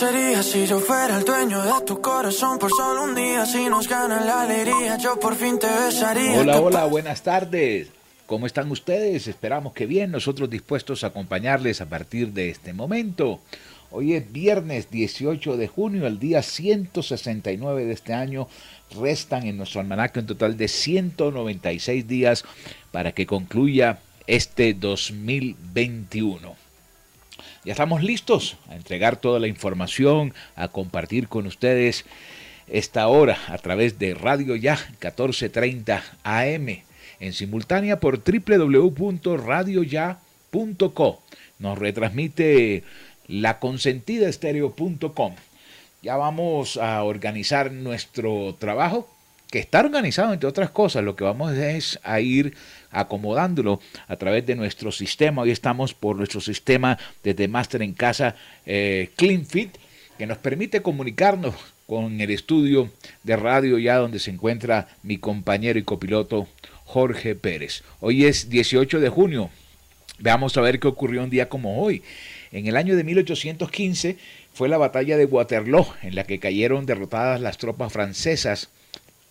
[0.00, 3.44] Sería si yo fuera el dueño de tu corazón por solo un día?
[3.44, 6.40] Si nos la alegría, yo por fin te besaría.
[6.40, 7.88] Hola, hola, buenas tardes.
[8.24, 9.28] ¿Cómo están ustedes?
[9.28, 13.40] Esperamos que bien, nosotros dispuestos a acompañarles a partir de este momento.
[13.90, 18.48] Hoy es viernes 18 de junio, el día 169 de este año.
[18.98, 22.44] Restan en nuestro almanaque un total de 196 días
[22.90, 26.59] para que concluya este 2021.
[27.62, 32.06] Ya estamos listos a entregar toda la información, a compartir con ustedes
[32.68, 36.82] esta hora a través de Radio Ya 1430 AM
[37.20, 41.22] en simultánea por www.radioya.co.
[41.58, 42.82] Nos retransmite
[43.28, 45.34] la consentida estéreo.com.
[46.02, 49.06] Ya vamos a organizar nuestro trabajo,
[49.50, 51.04] que está organizado entre otras cosas.
[51.04, 52.54] Lo que vamos es a ir
[52.90, 55.42] acomodándolo a través de nuestro sistema.
[55.42, 59.76] Hoy estamos por nuestro sistema desde Master en Casa eh, CleanFit,
[60.18, 61.54] que nos permite comunicarnos
[61.86, 62.90] con el estudio
[63.24, 66.46] de radio ya donde se encuentra mi compañero y copiloto
[66.84, 67.82] Jorge Pérez.
[68.00, 69.50] Hoy es 18 de junio.
[70.20, 72.02] Veamos a ver qué ocurrió un día como hoy.
[72.52, 74.18] En el año de 1815
[74.52, 78.70] fue la batalla de Waterloo, en la que cayeron derrotadas las tropas francesas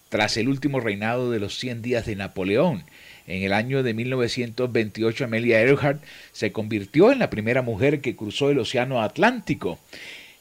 [0.09, 2.84] tras el último reinado de los 100 días de Napoleón.
[3.28, 8.50] En el año de 1928 Amelia Earhart se convirtió en la primera mujer que cruzó
[8.50, 9.80] el Océano Atlántico.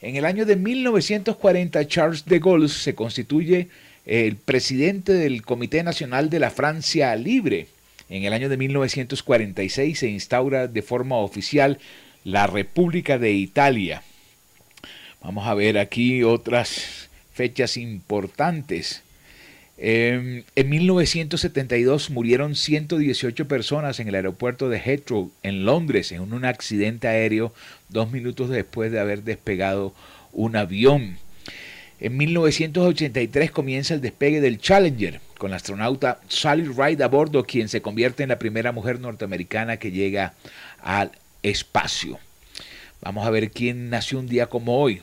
[0.00, 3.68] En el año de 1940 Charles de Gaulle se constituye
[4.06, 7.66] el presidente del Comité Nacional de la Francia Libre.
[8.08, 11.78] En el año de 1946 se instaura de forma oficial
[12.24, 14.02] la República de Italia.
[15.20, 19.02] Vamos a ver aquí otras fechas importantes.
[19.80, 26.44] Eh, en 1972 murieron 118 personas en el aeropuerto de Heathrow, en Londres, en un
[26.44, 27.54] accidente aéreo
[27.88, 29.94] dos minutos después de haber despegado
[30.32, 31.18] un avión.
[32.00, 37.68] En 1983 comienza el despegue del Challenger, con la astronauta Sally Ride a bordo, quien
[37.68, 40.34] se convierte en la primera mujer norteamericana que llega
[40.80, 41.12] al
[41.42, 42.18] espacio.
[43.00, 45.02] Vamos a ver quién nació un día como hoy.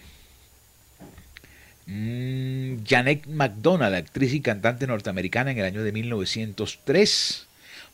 [1.88, 7.48] Mm, Janet McDonald, actriz y cantante norteamericana en el año de 1903.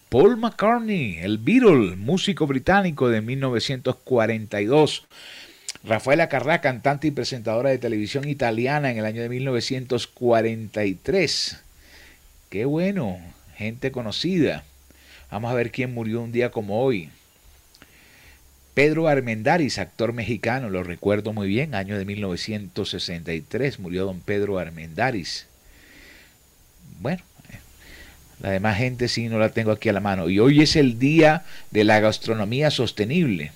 [0.10, 5.06] Paul McCartney, el Beatle, músico británico de 1942.
[5.84, 11.60] Rafaela Carrà, cantante y presentadora de televisión italiana en el año de 1943.
[12.50, 13.20] Qué bueno,
[13.56, 14.66] gente conocida.
[15.32, 17.10] Vamos a ver quién murió un día como hoy.
[18.74, 25.48] Pedro Armendáriz, actor mexicano, lo recuerdo muy bien, año de 1963 murió don Pedro Armendáriz.
[27.02, 27.22] Bueno,
[28.42, 30.30] la demás gente sí no la tengo aquí a la mano.
[30.30, 33.52] Y hoy es el Día de la Gastronomía Sostenible,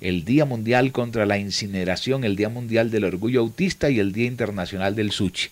[0.00, 4.26] el Día Mundial contra la Incineración, el Día Mundial del Orgullo Autista y el Día
[4.26, 5.50] Internacional del Sushi.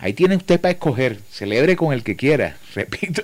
[0.00, 2.56] Ahí tiene usted para escoger, celebre con el que quiera.
[2.74, 3.22] Repito,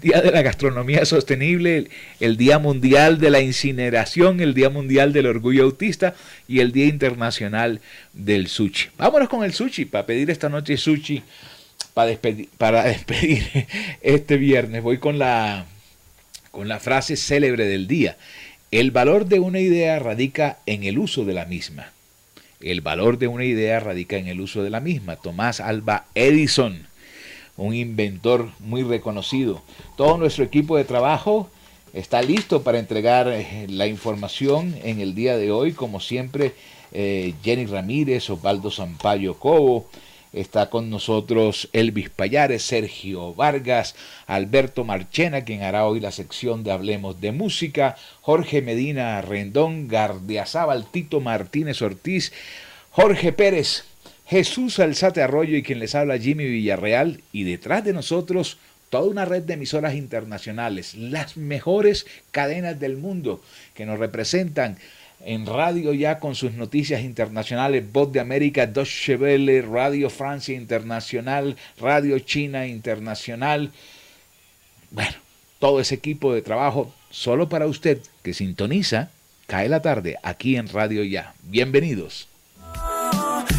[0.00, 1.88] Día de la Gastronomía Sostenible,
[2.18, 6.14] el, Día Mundial de la Incineración, el Día Mundial del Orgullo Autista
[6.48, 7.80] y el Día Internacional
[8.12, 8.88] del Sushi.
[8.98, 11.22] Vámonos con el sushi para pedir esta noche sushi
[11.94, 13.66] para despedir, para despedir
[14.00, 14.82] este viernes.
[14.82, 15.66] Voy con la,
[16.50, 18.16] con la frase célebre del día.
[18.72, 21.92] El valor de una idea radica en el uso de la misma.
[22.60, 25.16] El valor de una idea radica en el uso de la misma.
[25.16, 26.86] Tomás Alba Edison,
[27.56, 29.62] un inventor muy reconocido.
[29.96, 31.50] Todo nuestro equipo de trabajo
[31.92, 33.32] está listo para entregar
[33.68, 36.54] la información en el día de hoy, como siempre,
[36.92, 39.86] eh, Jenny Ramírez, Osvaldo Sampaio Cobo,
[40.36, 43.94] Está con nosotros Elvis Payares, Sergio Vargas,
[44.26, 50.90] Alberto Marchena, quien hará hoy la sección de Hablemos de Música, Jorge Medina Rendón, Gardiazabal,
[50.90, 52.34] Tito Martínez Ortiz,
[52.90, 53.84] Jorge Pérez,
[54.26, 57.22] Jesús Alzate Arroyo y quien les habla Jimmy Villarreal.
[57.32, 58.58] Y detrás de nosotros
[58.90, 63.40] toda una red de emisoras internacionales, las mejores cadenas del mundo
[63.72, 64.76] que nos representan
[65.26, 71.56] en radio ya con sus noticias internacionales, Voz de América, Deutsche Welle, Radio Francia Internacional,
[71.80, 73.72] Radio China Internacional.
[74.92, 75.16] Bueno,
[75.58, 79.10] todo ese equipo de trabajo solo para usted que sintoniza
[79.46, 81.34] Cae la tarde aquí en Radio Ya.
[81.44, 82.28] Bienvenidos.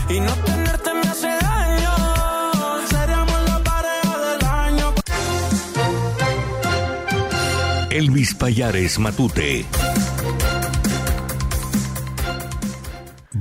[0.09, 1.91] Y no tenerte me hace daño.
[2.89, 4.95] Seríamos la pareja del año.
[7.89, 9.65] Elvis Payares Matute.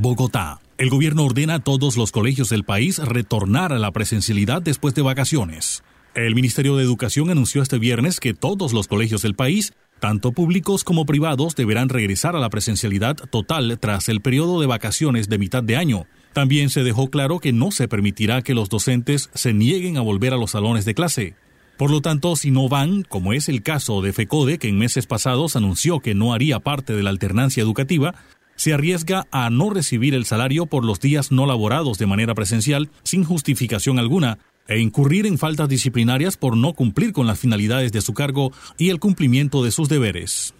[0.07, 0.61] Bogotá.
[0.79, 5.03] El gobierno ordena a todos los colegios del país retornar a la presencialidad después de
[5.03, 5.83] vacaciones.
[6.15, 10.85] El Ministerio de Educación anunció este viernes que todos los colegios del país, tanto públicos
[10.85, 15.65] como privados, deberán regresar a la presencialidad total tras el periodo de vacaciones de mitad
[15.65, 16.07] de año.
[16.33, 20.33] También se dejó claro que no se permitirá que los docentes se nieguen a volver
[20.33, 21.35] a los salones de clase.
[21.77, 25.07] Por lo tanto, si no van, como es el caso de FECODE, que en meses
[25.07, 28.15] pasados anunció que no haría parte de la alternancia educativa,
[28.57, 32.91] se arriesga a no recibir el salario por los días no laborados de manera presencial
[33.05, 34.39] sin justificación alguna
[34.69, 38.91] e incurrir en faltas disciplinarias por no cumplir con las finalidades de su cargo y
[38.91, 40.56] el cumplimiento de sus deberes.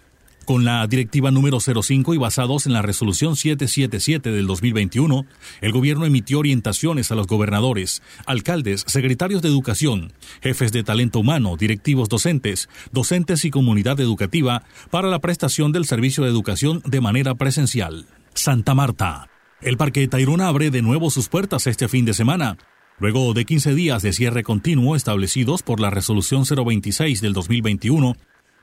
[0.47, 5.25] Con la directiva número 05 y basados en la resolución 777 del 2021,
[5.59, 11.57] el gobierno emitió orientaciones a los gobernadores, alcaldes, secretarios de educación, jefes de talento humano,
[11.57, 17.35] directivos docentes, docentes y comunidad educativa para la prestación del servicio de educación de manera
[17.35, 18.05] presencial.
[18.33, 19.27] Santa Marta.
[19.59, 22.57] El Parque Tayrona abre de nuevo sus puertas este fin de semana.
[22.99, 28.15] Luego de 15 días de cierre continuo establecidos por la resolución 026 del 2021,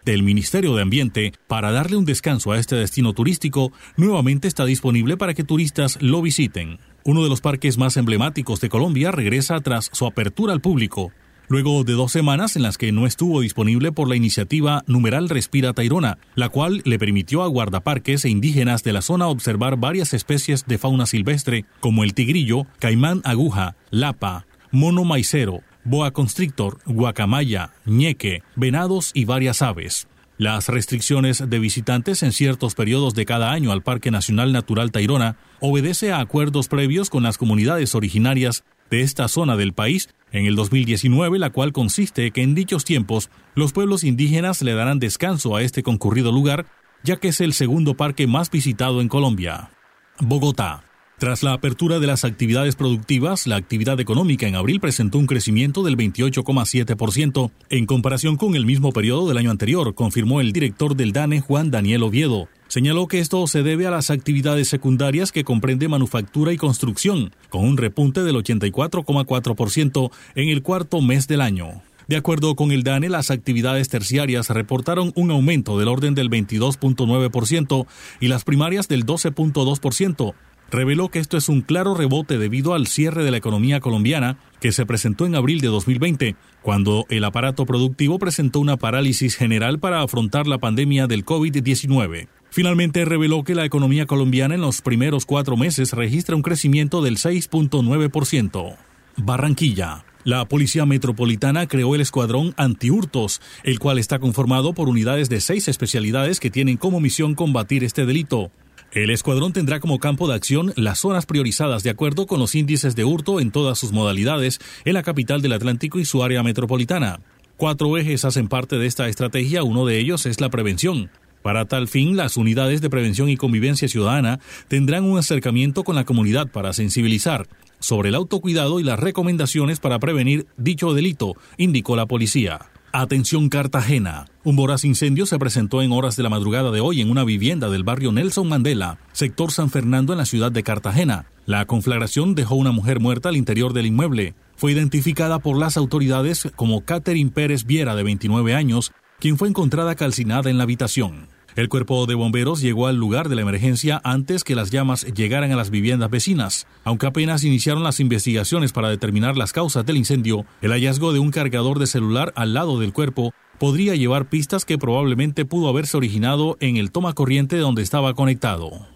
[0.04, 5.16] del Ministerio de Ambiente para darle un descanso a este destino turístico, nuevamente está disponible
[5.16, 6.78] para que turistas lo visiten.
[7.04, 11.12] Uno de los parques más emblemáticos de Colombia regresa tras su apertura al público,
[11.48, 15.72] luego de dos semanas en las que no estuvo disponible por la iniciativa Numeral Respira
[15.72, 20.66] Tairona, la cual le permitió a guardaparques e indígenas de la zona observar varias especies
[20.66, 28.42] de fauna silvestre, como el tigrillo, caimán aguja, lapa, mono maicero, boa constrictor, guacamaya, ñeque,
[28.56, 30.08] venados y varias aves.
[30.36, 35.36] Las restricciones de visitantes en ciertos periodos de cada año al Parque Nacional Natural Tairona
[35.60, 40.56] obedece a acuerdos previos con las comunidades originarias de esta zona del país en el
[40.56, 45.62] 2019, la cual consiste que en dichos tiempos los pueblos indígenas le darán descanso a
[45.62, 46.66] este concurrido lugar,
[47.04, 49.70] ya que es el segundo parque más visitado en Colombia.
[50.19, 50.82] Bogotá.
[51.19, 55.84] Tras la apertura de las actividades productivas, la actividad económica en abril presentó un crecimiento
[55.84, 61.12] del 28,7% en comparación con el mismo periodo del año anterior, confirmó el director del
[61.12, 62.49] DANE Juan Daniel Oviedo.
[62.66, 67.64] Señaló que esto se debe a las actividades secundarias que comprende manufactura y construcción, con
[67.64, 71.82] un repunte del 84,4% en el cuarto mes del año.
[72.08, 77.87] De acuerdo con el DANE, las actividades terciarias reportaron un aumento del orden del 22.9%
[78.20, 80.34] y las primarias del 12.2%,
[80.74, 84.72] reveló que esto es un claro rebote debido al cierre de la economía colombiana que
[84.72, 90.02] se presentó en abril de 2020, cuando el aparato productivo presentó una parálisis general para
[90.02, 92.28] afrontar la pandemia del COVID-19.
[92.50, 97.16] Finalmente reveló que la economía colombiana en los primeros cuatro meses registra un crecimiento del
[97.16, 98.76] 6.9%.
[99.16, 100.04] Barranquilla.
[100.24, 105.69] La Policía Metropolitana creó el Escuadrón Antihurtos, el cual está conformado por unidades de seis
[105.69, 108.50] especialidades que tienen como misión combatir este delito.
[108.94, 112.94] El escuadrón tendrá como campo de acción las zonas priorizadas de acuerdo con los índices
[112.94, 117.19] de hurto en todas sus modalidades en la capital del Atlántico y su área metropolitana.
[117.56, 121.10] Cuatro ejes hacen parte de esta estrategia, uno de ellos es la prevención.
[121.43, 126.05] Para tal fin, las unidades de prevención y convivencia ciudadana tendrán un acercamiento con la
[126.05, 127.48] comunidad para sensibilizar
[127.81, 132.60] sobre el autocuidado y las recomendaciones para prevenir dicho delito, indicó la policía.
[132.96, 134.27] Atención Cartagena.
[134.44, 137.69] Un voraz incendio se presentó en horas de la madrugada de hoy en una vivienda
[137.69, 141.27] del barrio Nelson Mandela, sector San Fernando en la ciudad de Cartagena.
[141.44, 144.36] La conflagración dejó una mujer muerta al interior del inmueble.
[144.55, 149.96] Fue identificada por las autoridades como Catherine Pérez Viera, de 29 años, quien fue encontrada
[149.96, 151.27] calcinada en la habitación.
[151.56, 155.53] El cuerpo de bomberos llegó al lugar de la emergencia antes que las llamas llegaran
[155.53, 156.67] a las viviendas vecinas.
[156.82, 161.31] Aunque apenas iniciaron las investigaciones para determinar las causas del incendio, el hallazgo de un
[161.31, 166.56] cargador de celular al lado del cuerpo podría llevar pistas que probablemente pudo haberse originado
[166.58, 168.89] en el toma corriente donde estaba conectado.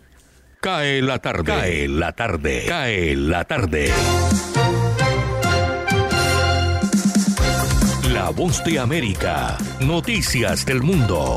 [0.61, 1.45] Cae la tarde.
[1.45, 2.65] Cae la tarde.
[2.67, 3.93] Cae la tarde.
[8.13, 9.57] La voz de América.
[9.81, 11.37] Noticias del mundo.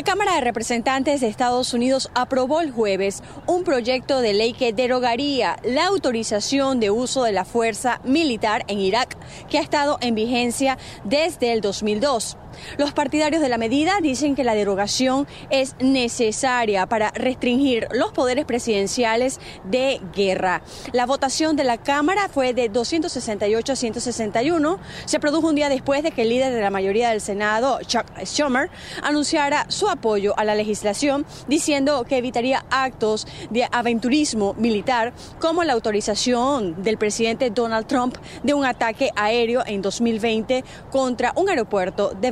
[0.00, 4.72] La Cámara de Representantes de Estados Unidos aprobó el jueves un proyecto de ley que
[4.72, 9.18] derogaría la autorización de uso de la fuerza militar en Irak,
[9.50, 12.38] que ha estado en vigencia desde el 2002.
[12.78, 18.44] Los partidarios de la medida dicen que la derogación es necesaria para restringir los poderes
[18.44, 20.62] presidenciales de guerra.
[20.92, 24.78] La votación de la Cámara fue de 268 a 161.
[25.04, 28.06] Se produjo un día después de que el líder de la mayoría del Senado, Chuck
[28.24, 28.70] Schumer,
[29.02, 35.72] anunciara su apoyo a la legislación, diciendo que evitaría actos de aventurismo militar como la
[35.72, 42.30] autorización del presidente Donald Trump de un ataque aéreo en 2020 contra un aeropuerto de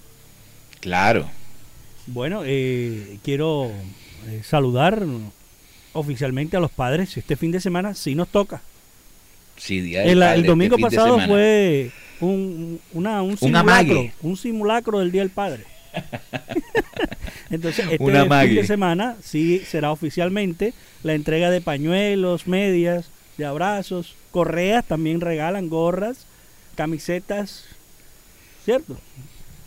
[0.80, 1.26] Claro.
[2.06, 3.70] Bueno, eh, quiero
[4.26, 5.02] eh, saludar
[5.92, 7.16] oficialmente a los padres.
[7.16, 8.60] Este fin de semana sí nos toca
[9.68, 15.64] el, domingo este pasado fue un, una, un simulacro, un simulacro del Día del Padre.
[17.50, 24.14] Entonces, este fin de semana sí será oficialmente la entrega de pañuelos, medias, de abrazos,
[24.30, 26.26] correas, también regalan gorras,
[26.74, 27.64] camisetas,
[28.64, 28.96] ¿cierto?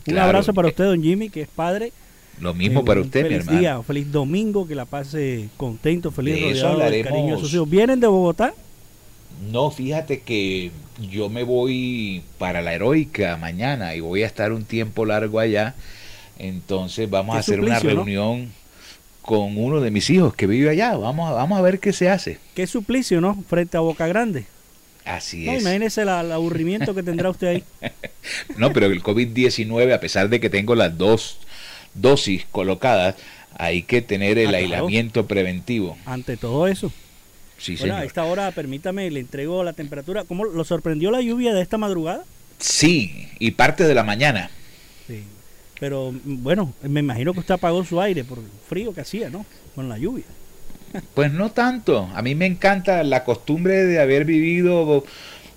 [0.07, 1.91] Un abrazo para usted, don Jimmy, que es padre.
[2.39, 3.59] Lo mismo para usted, mi hermano.
[3.59, 7.69] Día, feliz domingo, que la pase contento, feliz, rodeado del cariño de sus hijos.
[7.69, 8.53] ¿Vienen de Bogotá?
[9.39, 10.71] No, fíjate que
[11.09, 15.75] yo me voy para la heroica mañana y voy a estar un tiempo largo allá.
[16.37, 18.51] Entonces vamos a hacer una reunión
[19.21, 20.95] con uno de mis hijos que vive allá.
[20.97, 22.37] Vamos a, vamos a ver qué se hace.
[22.53, 23.41] Qué suplicio, ¿no?
[23.47, 24.45] Frente a Boca Grande.
[25.05, 25.61] Así es.
[25.61, 27.63] Imagínese el aburrimiento que tendrá usted ahí.
[28.57, 31.39] no, pero el COVID-19, a pesar de que tengo las dos
[31.93, 33.15] dosis colocadas,
[33.57, 35.97] hay que tener el ah, aislamiento preventivo.
[36.05, 36.91] Ante todo eso.
[37.59, 40.23] Sí, bueno, a esta hora, permítame, le entrego la temperatura.
[40.23, 42.23] ¿Cómo lo sorprendió la lluvia de esta madrugada?
[42.57, 44.49] Sí, y parte de la mañana.
[45.07, 45.23] Sí.
[45.79, 49.45] Pero bueno, me imagino que usted apagó su aire por el frío que hacía, ¿no?
[49.75, 50.25] Con la lluvia.
[51.13, 52.09] Pues no tanto.
[52.15, 55.03] A mí me encanta la costumbre de haber vivido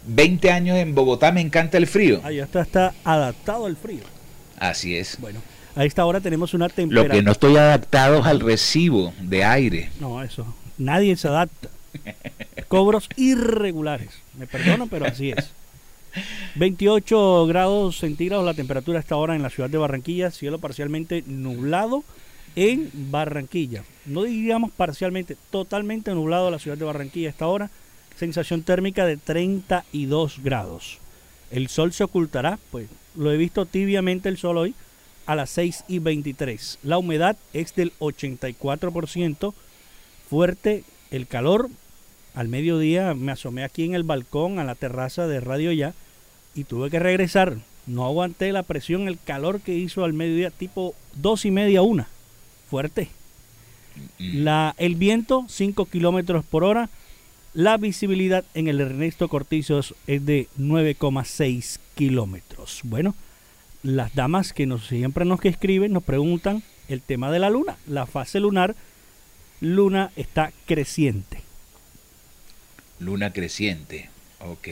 [0.06, 2.20] 20 años en Bogotá, me encanta el frío.
[2.22, 4.02] Ah, ya está, está adaptado al frío.
[4.58, 5.16] Así es.
[5.20, 5.40] Bueno,
[5.74, 7.14] a esta hora tenemos una temperatura.
[7.14, 9.90] Lo que no estoy adaptado es al recibo de aire.
[10.00, 10.54] No, eso.
[10.78, 11.68] Nadie se adapta.
[12.68, 14.10] Cobros irregulares.
[14.38, 15.50] Me perdono, pero así es.
[16.56, 21.24] 28 grados centígrados la temperatura a esta hora en la ciudad de Barranquilla, cielo parcialmente
[21.26, 22.04] nublado
[22.54, 23.84] en Barranquilla.
[24.04, 27.70] No diríamos parcialmente, totalmente nublado la ciudad de Barranquilla a esta hora.
[28.16, 30.98] Sensación térmica de 32 grados.
[31.50, 34.74] El sol se ocultará, pues lo he visto tibiamente el sol hoy
[35.26, 36.78] a las 6 y 23.
[36.82, 39.54] La humedad es del 84%.
[40.28, 41.68] Fuerte el calor.
[42.34, 45.94] Al mediodía me asomé aquí en el balcón a la terraza de Radio Ya
[46.54, 47.58] y tuve que regresar.
[47.86, 52.08] No aguanté la presión, el calor que hizo al mediodía, tipo dos y media, una.
[52.70, 53.08] Fuerte.
[54.18, 54.44] Mm.
[54.44, 56.88] La, el viento, 5 kilómetros por hora.
[57.54, 62.80] La visibilidad en el Ernesto Cortizos es de 9,6 kilómetros.
[62.84, 63.14] Bueno,
[63.82, 67.76] las damas que nos siempre nos que escriben nos preguntan el tema de la luna,
[67.86, 68.74] la fase lunar.
[69.60, 71.42] Luna está creciente.
[73.02, 74.08] Luna creciente,
[74.40, 74.68] ok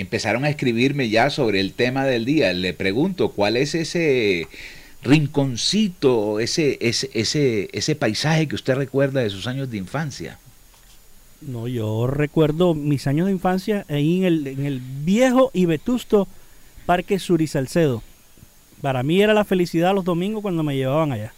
[0.00, 2.52] empezaron a escribirme ya sobre el tema del día.
[2.52, 4.46] Le pregunto, ¿cuál es ese
[5.02, 10.38] rinconcito, ese, ese, ese, ese paisaje que usted recuerda de sus años de infancia?
[11.40, 16.28] No, yo recuerdo mis años de infancia ahí en el, en el viejo y vetusto
[16.86, 18.02] Parque Surisalcedo.
[18.80, 21.32] Para mí era la felicidad los domingos cuando me llevaban allá.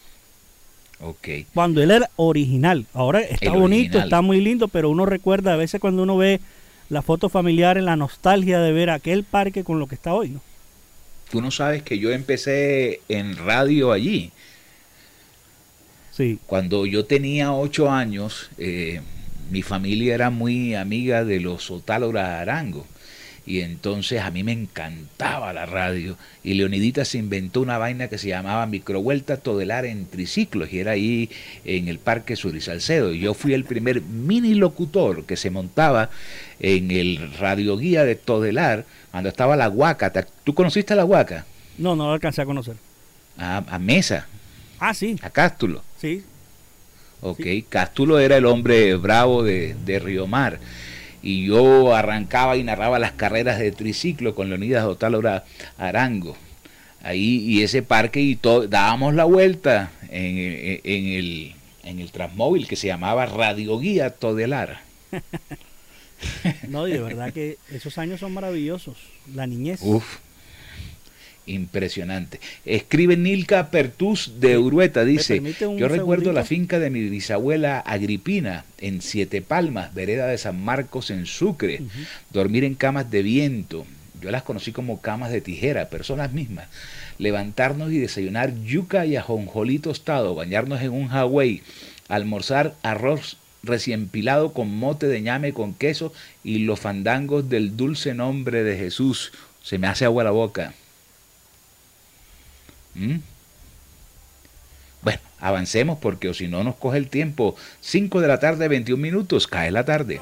[1.00, 1.46] Okay.
[1.54, 2.86] Cuando él era original.
[2.92, 6.40] Ahora está bonito, está muy lindo, pero uno recuerda a veces cuando uno ve
[6.88, 10.30] la foto familiar en la nostalgia de ver aquel parque con lo que está hoy,
[10.30, 10.40] ¿no?
[11.30, 14.32] Tú no sabes que yo empecé en radio allí.
[16.10, 16.38] Sí.
[16.46, 19.02] Cuando yo tenía ocho años, eh,
[19.50, 22.86] mi familia era muy amiga de los Otálora Arango.
[23.48, 26.18] Y entonces a mí me encantaba la radio.
[26.44, 30.70] Y Leonidita se inventó una vaina que se llamaba Microvuelta Todelar en triciclos.
[30.70, 31.30] Y era ahí
[31.64, 33.14] en el Parque Surisalcedo.
[33.14, 36.10] Y yo fui el primer mini locutor que se montaba
[36.60, 40.12] en el radioguía de Todelar cuando estaba la Huaca.
[40.44, 41.46] ¿Tú conociste a la Huaca?
[41.78, 42.76] No, no lo alcancé a conocer.
[43.38, 44.26] A, Mesa.
[44.78, 45.16] Ah, sí.
[45.22, 45.82] A Cástulo.
[45.98, 46.22] Sí.
[47.22, 50.60] Ok, Cástulo era el hombre bravo de, de Río Mar
[51.22, 55.44] y yo arrancaba y narraba las carreras de triciclo con Leonidas Otálora
[55.76, 56.36] Arango.
[57.02, 60.38] Ahí y ese parque y todo, dábamos la vuelta en,
[60.84, 61.54] el,
[61.84, 64.80] en el transmóvil que se llamaba Radio Guía Todelar.
[66.68, 68.96] no, y de verdad que esos años son maravillosos,
[69.34, 69.80] la niñez.
[69.82, 70.18] Uf,
[71.48, 72.40] impresionante.
[72.64, 75.42] Escribe Nilka Pertus de Urueta, dice,
[75.76, 81.10] yo recuerdo la finca de mi bisabuela Agripina en Siete Palmas, vereda de San Marcos
[81.10, 81.82] en Sucre,
[82.30, 83.86] dormir en camas de viento,
[84.20, 86.68] yo las conocí como camas de tijera, personas mismas,
[87.18, 91.62] levantarnos y desayunar yuca y ajonjolí tostado, bañarnos en un Hawaii,
[92.08, 98.14] almorzar arroz recién pilado con mote de ñame con queso y los fandangos del dulce
[98.14, 99.32] nombre de Jesús.
[99.62, 100.74] Se me hace agua la boca.
[102.98, 103.16] ¿Mm?
[105.02, 107.56] Bueno, avancemos porque o si no nos coge el tiempo.
[107.80, 110.20] 5 de la tarde, 21 minutos, cae la tarde.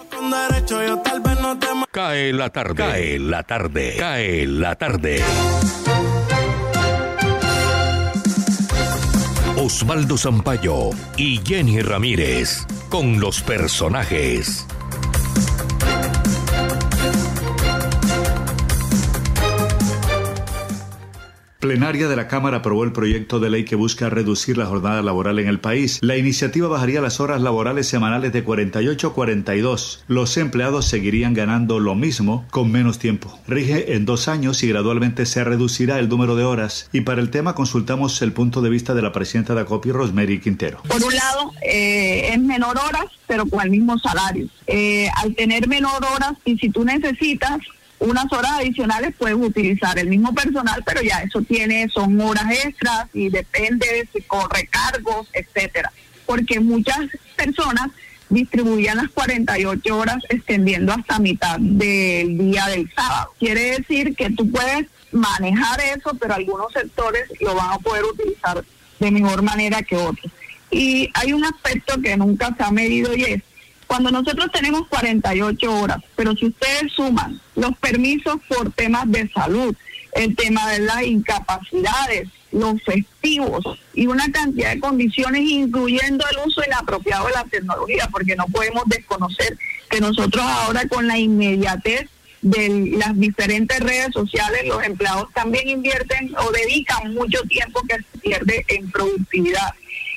[1.91, 5.23] Cae la tarde, cae la tarde, cae la tarde.
[9.57, 14.67] Osvaldo Zampayo y Jenny Ramírez con los personajes.
[21.67, 25.41] Plenaria de la Cámara aprobó el proyecto de ley que busca reducir la jornada laboral
[25.41, 25.99] en el país.
[26.01, 30.05] La iniciativa bajaría las horas laborales semanales de 48 a 42.
[30.07, 33.37] Los empleados seguirían ganando lo mismo con menos tiempo.
[33.49, 36.89] Rige en dos años y gradualmente se reducirá el número de horas.
[36.93, 40.39] Y para el tema consultamos el punto de vista de la presidenta de ACOPI, Rosemary
[40.39, 40.83] Quintero.
[40.87, 44.47] Por un lado, eh, es menor horas, pero con el mismo salario.
[44.69, 47.59] Eh, al tener menor horas, y si tú necesitas
[47.99, 53.09] unas horas adicionales puedes utilizar el mismo personal, pero ya eso tiene, son horas extras
[53.15, 55.93] y depende de si corre cargos, etcétera.
[56.27, 56.99] Porque muchas
[57.37, 57.91] personas
[58.29, 63.33] distribuían las 48 horas extendiendo hasta mitad del día del sábado.
[63.39, 68.65] Quiere decir que tú puedes manejar eso, pero algunos sectores lo van a poder utilizar
[68.99, 70.33] de mejor manera que otros.
[70.71, 73.43] Y hay un aspecto que nunca se ha medido y es,
[73.87, 79.75] cuando nosotros tenemos 48 horas, pero si ustedes suman los permisos por temas de salud,
[80.15, 86.63] el tema de las incapacidades, los festivos y una cantidad de condiciones, incluyendo el uso
[86.67, 89.59] inapropiado de la tecnología, porque no podemos desconocer
[89.91, 92.09] que nosotros ahora con la inmediatez
[92.43, 98.19] de las diferentes redes sociales, los empleados también invierten o dedican mucho tiempo que se
[98.19, 99.75] pierde en productividad.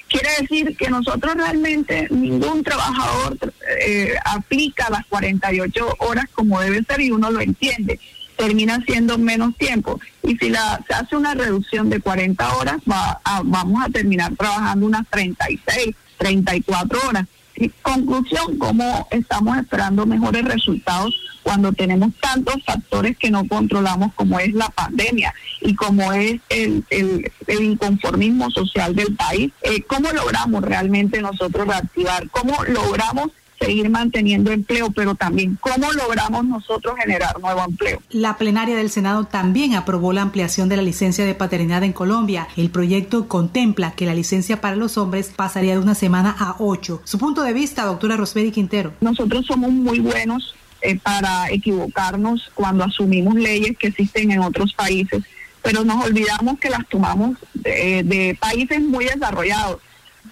[0.09, 3.37] Quiere decir que nosotros realmente, ningún trabajador
[3.85, 7.99] eh, aplica las 48 horas como debe ser y uno lo entiende.
[8.35, 9.99] Termina siendo menos tiempo.
[10.23, 14.85] Y si la, se hace una reducción de 40 horas, va vamos a terminar trabajando
[14.85, 17.25] unas 36, 34 horas.
[17.59, 24.39] Y conclusión, ¿cómo estamos esperando mejores resultados cuando tenemos tantos factores que no controlamos como
[24.39, 30.63] es la pandemia y como es el, el, inconformismo social del país, eh, ¿cómo logramos
[30.63, 32.29] realmente nosotros reactivar?
[32.29, 38.01] ¿Cómo logramos seguir manteniendo empleo, pero también cómo logramos nosotros generar nuevo empleo.
[38.09, 42.47] La plenaria del Senado también aprobó la ampliación de la licencia de paternidad en Colombia.
[42.55, 47.01] El proyecto contempla que la licencia para los hombres pasaría de una semana a ocho.
[47.03, 48.93] Su punto de vista, doctora Rosberi Quintero.
[49.01, 55.23] Nosotros somos muy buenos eh, para equivocarnos cuando asumimos leyes que existen en otros países,
[55.61, 59.81] pero nos olvidamos que las tomamos de, países muy desarrollados,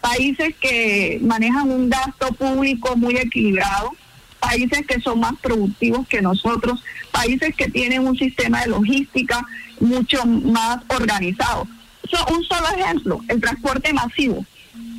[0.01, 3.91] países que manejan un gasto público muy equilibrado,
[4.39, 9.45] países que son más productivos que nosotros, países que tienen un sistema de logística
[9.79, 11.67] mucho más organizado.
[12.31, 14.45] un solo ejemplo, el transporte masivo,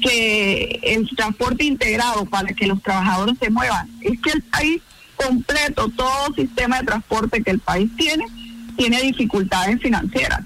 [0.03, 3.89] que el transporte integrado para que los trabajadores se muevan.
[4.01, 4.83] Es que el país
[5.17, 8.25] completo todo sistema de transporte que el país tiene,
[8.77, 10.41] tiene dificultades financieras.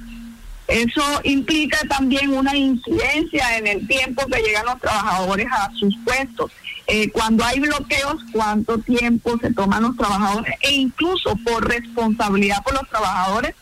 [0.69, 6.53] Eso implica también una incidencia en el tiempo que llegan los trabajadores a sus puestos.
[6.87, 12.75] Eh, cuando hay bloqueos, cuánto tiempo se toman los trabajadores e incluso por responsabilidad por
[12.75, 13.55] los trabajadores,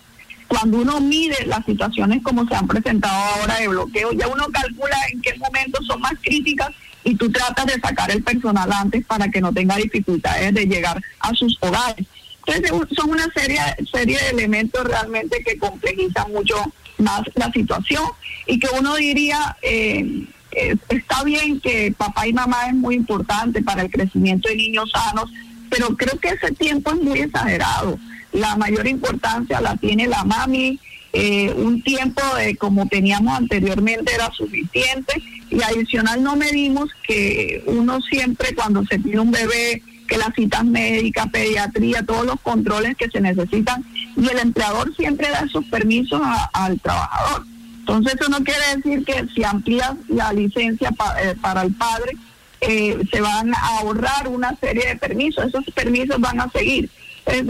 [0.49, 4.97] cuando uno mide las situaciones como se han presentado ahora de bloqueo, ya uno calcula
[5.13, 6.71] en qué momentos son más críticas
[7.05, 11.01] y tú tratas de sacar el personal antes para que no tenga dificultades de llegar
[11.21, 12.07] a sus hogares.
[12.47, 13.61] Entonces son una serie,
[13.93, 16.57] serie de elementos realmente que complejizan mucho
[17.01, 18.05] más la situación
[18.47, 23.63] y que uno diría, eh, eh, está bien que papá y mamá es muy importante
[23.63, 25.31] para el crecimiento de niños sanos,
[25.69, 27.99] pero creo que ese tiempo es muy exagerado.
[28.33, 30.79] La mayor importancia la tiene la mami,
[31.13, 38.01] eh, un tiempo de como teníamos anteriormente era suficiente y adicional no medimos que uno
[38.01, 43.09] siempre cuando se tiene un bebé, que las citas médicas, pediatría, todos los controles que
[43.09, 43.85] se necesitan
[44.21, 46.21] y el empleador siempre da sus permisos
[46.53, 47.47] al trabajador.
[47.79, 50.91] Entonces eso no quiere decir que si amplías la licencia
[51.23, 52.13] eh, para el padre,
[52.61, 56.91] eh, se van a ahorrar una serie de permisos, esos permisos van a seguir.
[57.27, 57.47] Eh,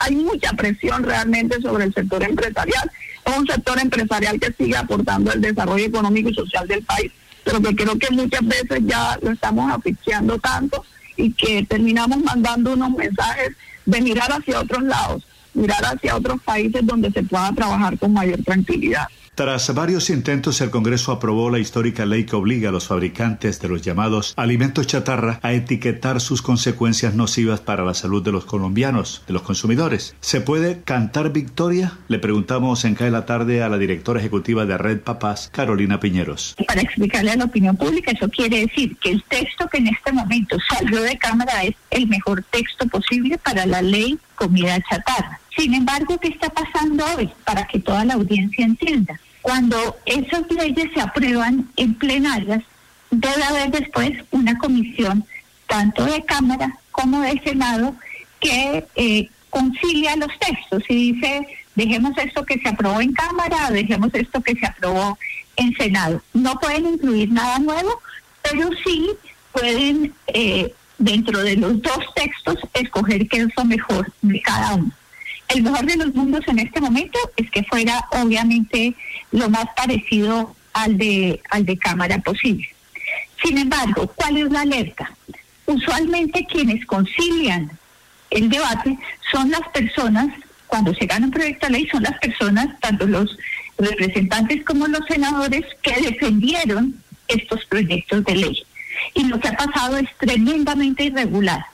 [0.00, 2.90] hay mucha presión realmente sobre el sector empresarial.
[3.24, 7.12] Es un sector empresarial que sigue aportando el desarrollo económico y social del país,
[7.44, 10.84] pero que creo que muchas veces ya lo estamos asfixiando tanto
[11.16, 13.52] y que terminamos mandando unos mensajes
[13.86, 15.22] de mirar hacia otros lados,
[15.54, 19.06] mirar hacia otros países donde se pueda trabajar con mayor tranquilidad.
[19.38, 23.68] Tras varios intentos, el Congreso aprobó la histórica ley que obliga a los fabricantes de
[23.68, 29.22] los llamados alimentos chatarra a etiquetar sus consecuencias nocivas para la salud de los colombianos,
[29.28, 30.16] de los consumidores.
[30.20, 31.98] ¿Se puede cantar victoria?
[32.08, 36.56] Le preguntamos en CAE la tarde a la directora ejecutiva de Red Papás, Carolina Piñeros.
[36.66, 40.10] Para explicarle a la opinión pública, eso quiere decir que el texto que en este
[40.10, 45.40] momento salió de Cámara es el mejor texto posible para la ley comida chatarra.
[45.56, 47.30] Sin embargo, ¿qué está pasando hoy?
[47.44, 52.62] Para que toda la audiencia entienda cuando esas leyes se aprueban en plenarias,
[53.10, 55.24] debe haber después una comisión,
[55.66, 57.94] tanto de Cámara como de Senado,
[58.40, 64.10] que eh, concilia los textos y dice, dejemos esto que se aprobó en Cámara, dejemos
[64.12, 65.18] esto que se aprobó
[65.56, 66.22] en Senado.
[66.34, 68.02] No pueden incluir nada nuevo,
[68.42, 69.08] pero sí
[69.52, 74.90] pueden, eh, dentro de los dos textos, escoger qué es lo mejor de cada uno.
[75.48, 78.94] El mejor de los mundos en este momento es que fuera, obviamente,
[79.32, 82.68] lo más parecido al de, al de cámara posible.
[83.42, 85.10] Sin embargo, ¿cuál es la alerta?
[85.66, 87.70] Usualmente quienes concilian
[88.30, 88.98] el debate
[89.32, 90.28] son las personas,
[90.66, 93.36] cuando se gana un proyecto de ley, son las personas, tanto los
[93.78, 98.62] representantes como los senadores, que defendieron estos proyectos de ley.
[99.14, 101.64] Y lo que ha pasado es tremendamente irregular.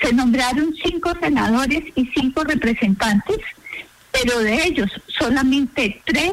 [0.00, 3.38] Se nombraron cinco senadores y cinco representantes,
[4.10, 6.32] pero de ellos solamente tres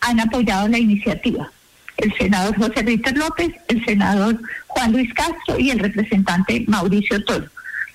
[0.00, 1.50] han apoyado la iniciativa.
[1.96, 7.46] El senador José Ritter López, el senador Juan Luis Castro y el representante Mauricio Toro.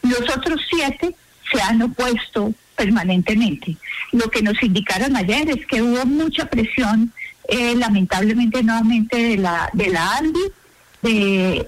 [0.02, 1.14] Los otros siete
[1.52, 3.76] se han opuesto permanentemente.
[4.14, 7.12] Lo que nos indicaron ayer es que hubo mucha presión,
[7.50, 10.40] eh, lamentablemente nuevamente de la de la ANDI,
[11.02, 11.68] de,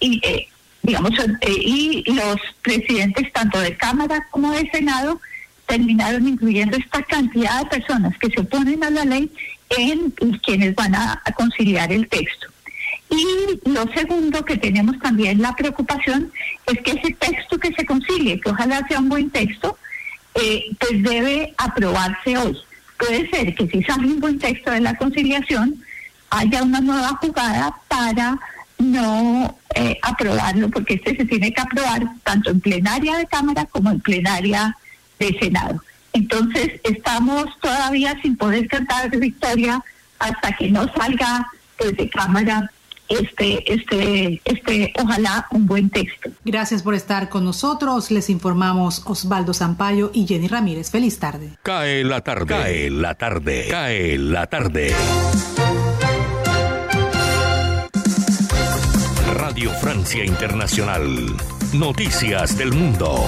[0.00, 0.48] y, eh,
[0.82, 5.20] digamos, eh, y los presidentes tanto de Cámara como de Senado
[5.66, 9.30] terminaron incluyendo esta cantidad de personas que se oponen a la ley
[9.70, 10.10] en
[10.42, 12.48] quienes van a conciliar el texto.
[13.10, 16.32] Y lo segundo que tenemos también la preocupación
[16.66, 19.76] es que ese texto que se consigue, que ojalá sea un buen texto,
[20.34, 22.56] eh, pues debe aprobarse hoy.
[22.98, 25.82] Puede ser que si sale un buen texto de la conciliación,
[26.30, 28.38] haya una nueva jugada para
[28.80, 33.90] no eh, aprobarlo, porque este se tiene que aprobar tanto en plenaria de Cámara como
[33.90, 34.76] en plenaria
[35.18, 35.82] de Senado.
[36.12, 39.82] Entonces, estamos todavía sin poder cantar de victoria
[40.18, 41.46] hasta que no salga
[41.78, 42.70] pues, de Cámara
[43.10, 46.30] este, este, este, ojalá un buen texto.
[46.44, 48.10] Gracias por estar con nosotros.
[48.10, 50.90] Les informamos Osvaldo Zampayo y Jenny Ramírez.
[50.90, 51.58] Feliz tarde.
[51.62, 52.46] Cae la tarde.
[52.46, 53.66] Cae la tarde.
[53.68, 54.94] Cae la tarde.
[59.60, 61.36] Radio Francia Internacional.
[61.74, 63.26] Noticias del Mundo.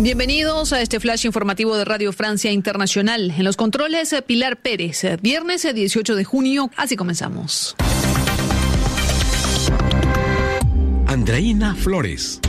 [0.00, 3.30] Bienvenidos a este flash informativo de Radio Francia Internacional.
[3.30, 5.06] En los controles, Pilar Pérez.
[5.22, 7.76] Viernes 18 de junio, así comenzamos.
[11.06, 12.40] Andreina Flores.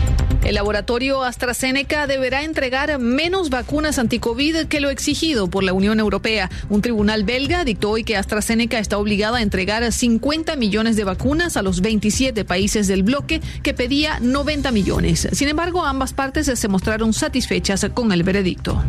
[0.44, 6.50] El laboratorio AstraZeneca deberá entregar menos vacunas anticovid que lo exigido por la Unión Europea.
[6.70, 11.58] Un tribunal belga dictó hoy que AstraZeneca está obligada a entregar 50 millones de vacunas
[11.58, 15.28] a los 27 países del bloque que pedía 90 millones.
[15.32, 18.84] Sin embargo, ambas partes se mostraron satisfechas con el veredicto.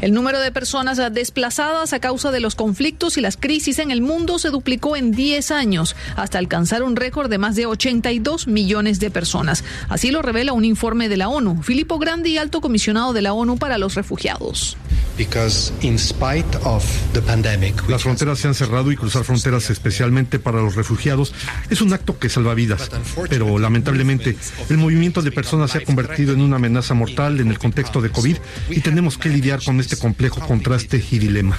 [0.00, 4.00] El número de personas desplazadas a causa de los conflictos y las crisis en el
[4.00, 9.00] mundo se duplicó en 10 años, hasta alcanzar un récord de más de 82 millones
[9.00, 9.64] de personas.
[9.88, 11.62] Así lo revela un informe de la ONU.
[11.62, 14.76] Filippo Grandi, alto comisionado de la ONU para los refugiados.
[17.88, 21.34] Las fronteras se han cerrado y cruzar fronteras, especialmente para los refugiados,
[21.70, 22.88] es un acto que salva vidas.
[23.28, 24.36] Pero lamentablemente,
[24.70, 28.10] el movimiento de personas se ha convertido en una amenaza mortal en el contexto de
[28.10, 28.36] COVID
[28.70, 31.56] y tenemos que lidiar con este complejo contraste y dilema.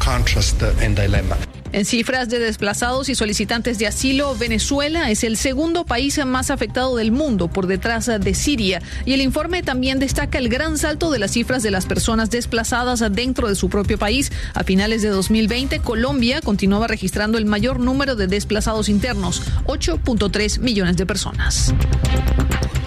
[1.71, 6.95] En cifras de desplazados y solicitantes de asilo, Venezuela es el segundo país más afectado
[6.95, 8.81] del mundo por detrás de Siria.
[9.05, 13.03] Y el informe también destaca el gran salto de las cifras de las personas desplazadas
[13.11, 14.31] dentro de su propio país.
[14.55, 20.97] A finales de 2020, Colombia continuaba registrando el mayor número de desplazados internos, 8.3 millones
[20.97, 21.73] de personas.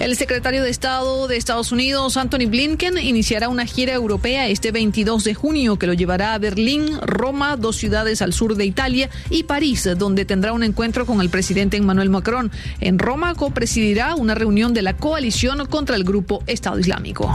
[0.03, 5.23] El secretario de Estado de Estados Unidos, Anthony Blinken, iniciará una gira europea este 22
[5.23, 9.45] de junio que lo llevará a Berlín, Roma, dos ciudades al sur de Italia, y
[9.45, 12.51] París, donde tendrá un encuentro con el presidente Emmanuel Macron.
[12.81, 17.31] En Roma copresidirá una reunión de la coalición contra el grupo Estado Islámico.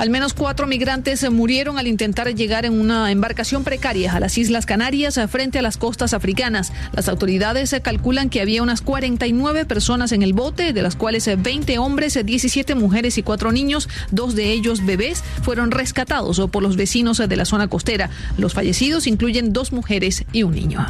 [0.00, 4.64] Al menos cuatro migrantes murieron al intentar llegar en una embarcación precaria a las Islas
[4.64, 6.72] Canarias frente a las costas africanas.
[6.94, 11.76] Las autoridades calculan que había unas 49 personas en el bote, de las cuales 20
[11.76, 17.18] hombres, 17 mujeres y cuatro niños, dos de ellos bebés, fueron rescatados por los vecinos
[17.18, 18.08] de la zona costera.
[18.38, 20.86] Los fallecidos incluyen dos mujeres y un niño.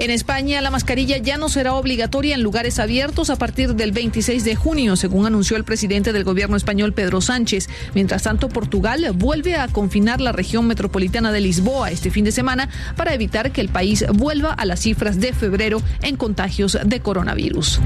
[0.00, 4.44] En España, la mascarilla ya no será obligatoria en lugares abiertos a partir del 26
[4.44, 7.68] de junio, según anunció el presidente del gobierno español, Pedro Sánchez.
[7.92, 12.70] Mientras tanto, Portugal vuelve a confinar la región metropolitana de Lisboa este fin de semana
[12.96, 17.80] para evitar que el país vuelva a las cifras de febrero en contagios de coronavirus.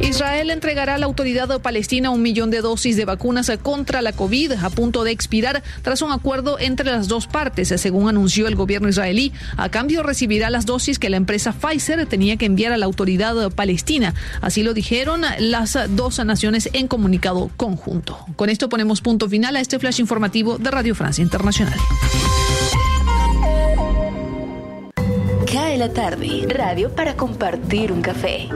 [0.00, 4.52] Israel entregará a la autoridad palestina un millón de dosis de vacunas contra la COVID
[4.52, 8.88] a punto de expirar tras un acuerdo entre las dos partes, según anunció el gobierno
[8.88, 9.34] israelí.
[9.58, 12.86] A cambio recibirá las dosis que la empresa empresa Pfizer tenía que enviar a la
[12.86, 14.14] autoridad palestina.
[14.40, 18.24] Así lo dijeron las dos naciones en comunicado conjunto.
[18.36, 21.74] Con esto ponemos punto final a este flash informativo de Radio Francia Internacional.
[25.52, 28.48] Cae la tarde, radio para compartir un café.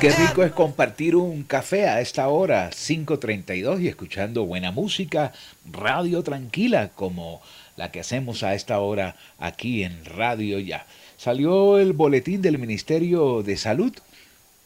[0.00, 5.32] Qué rico es compartir un café a esta hora, 5.32, y escuchando buena música,
[5.70, 7.42] radio tranquila, como
[7.76, 10.86] la que hacemos a esta hora aquí en Radio Ya.
[11.16, 13.92] Salió el boletín del Ministerio de Salud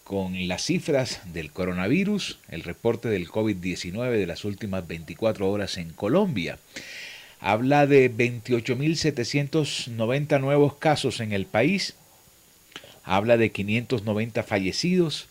[0.05, 5.91] con las cifras del coronavirus, el reporte del COVID-19 de las últimas 24 horas en
[5.91, 6.59] Colombia.
[7.41, 11.95] Habla de 28.790 nuevos casos en el país,
[13.05, 15.29] habla de 590 fallecidos,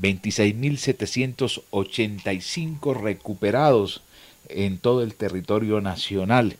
[0.00, 4.02] 26.785 recuperados
[4.48, 6.56] en todo el territorio nacional.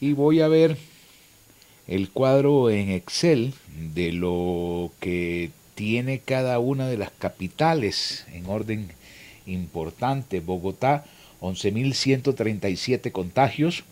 [0.00, 0.76] Y voy a ver
[1.86, 3.54] el cuadro en Excel
[3.94, 8.88] de lo que tiene cada una de las capitales en orden
[9.46, 10.40] importante.
[10.40, 11.04] Bogotá,
[11.40, 13.84] 11.137 contagios.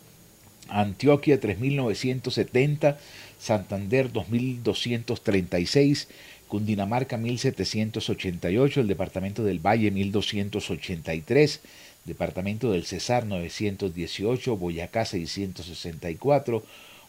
[0.69, 2.97] Antioquia, 3.970.
[3.45, 6.07] Santander, 2.236.
[6.49, 8.79] Cundinamarca, 1.788.
[8.79, 11.61] El departamento del Valle, 1.283.
[12.05, 14.57] Departamento del Cesar, 918.
[14.57, 16.63] Boyacá, 664.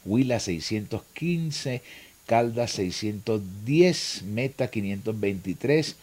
[0.05, 1.81] Huila 615,
[2.27, 5.95] Caldas 610, Meta 523.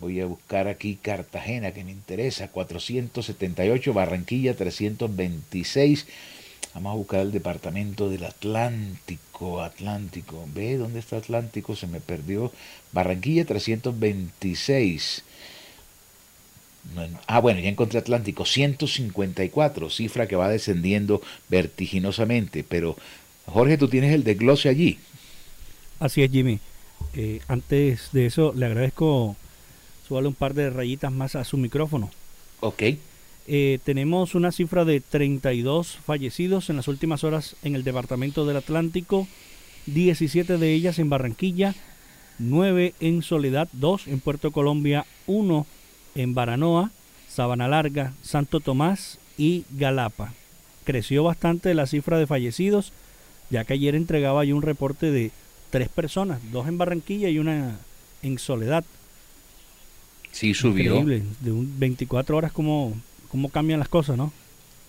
[0.00, 6.06] Voy a buscar aquí Cartagena que me interesa, 478, Barranquilla 326.
[6.76, 10.46] Vamos a buscar el departamento del Atlántico, Atlántico.
[10.54, 11.74] ¿Ve dónde está Atlántico?
[11.74, 12.52] Se me perdió.
[12.92, 15.24] Barranquilla 326.
[17.26, 22.98] Ah, bueno, ya encontré Atlántico, 154, cifra que va descendiendo vertiginosamente, pero
[23.46, 24.98] Jorge, tú tienes el desglose allí.
[25.98, 26.60] Así es, Jimmy.
[27.14, 29.34] Eh, antes de eso, le agradezco,
[30.06, 32.10] suele un par de rayitas más a su micrófono.
[32.60, 32.82] Ok.
[33.48, 38.56] Eh, tenemos una cifra de 32 fallecidos en las últimas horas en el Departamento del
[38.56, 39.28] Atlántico,
[39.86, 41.74] 17 de ellas en Barranquilla,
[42.38, 45.66] 9 en Soledad, 2 en Puerto Colombia, 1
[46.16, 46.90] en Baranoa,
[47.28, 50.32] Sabana Larga, Santo Tomás y Galapa.
[50.84, 52.92] Creció bastante la cifra de fallecidos
[53.50, 55.30] ya que ayer entregaba yo un reporte de
[55.70, 57.78] tres personas, dos en Barranquilla y una
[58.22, 58.84] en Soledad.
[60.32, 60.96] Sí, subió.
[60.96, 62.94] Increíble, de un 24 horas cómo,
[63.36, 64.32] cómo cambian las cosas, ¿no?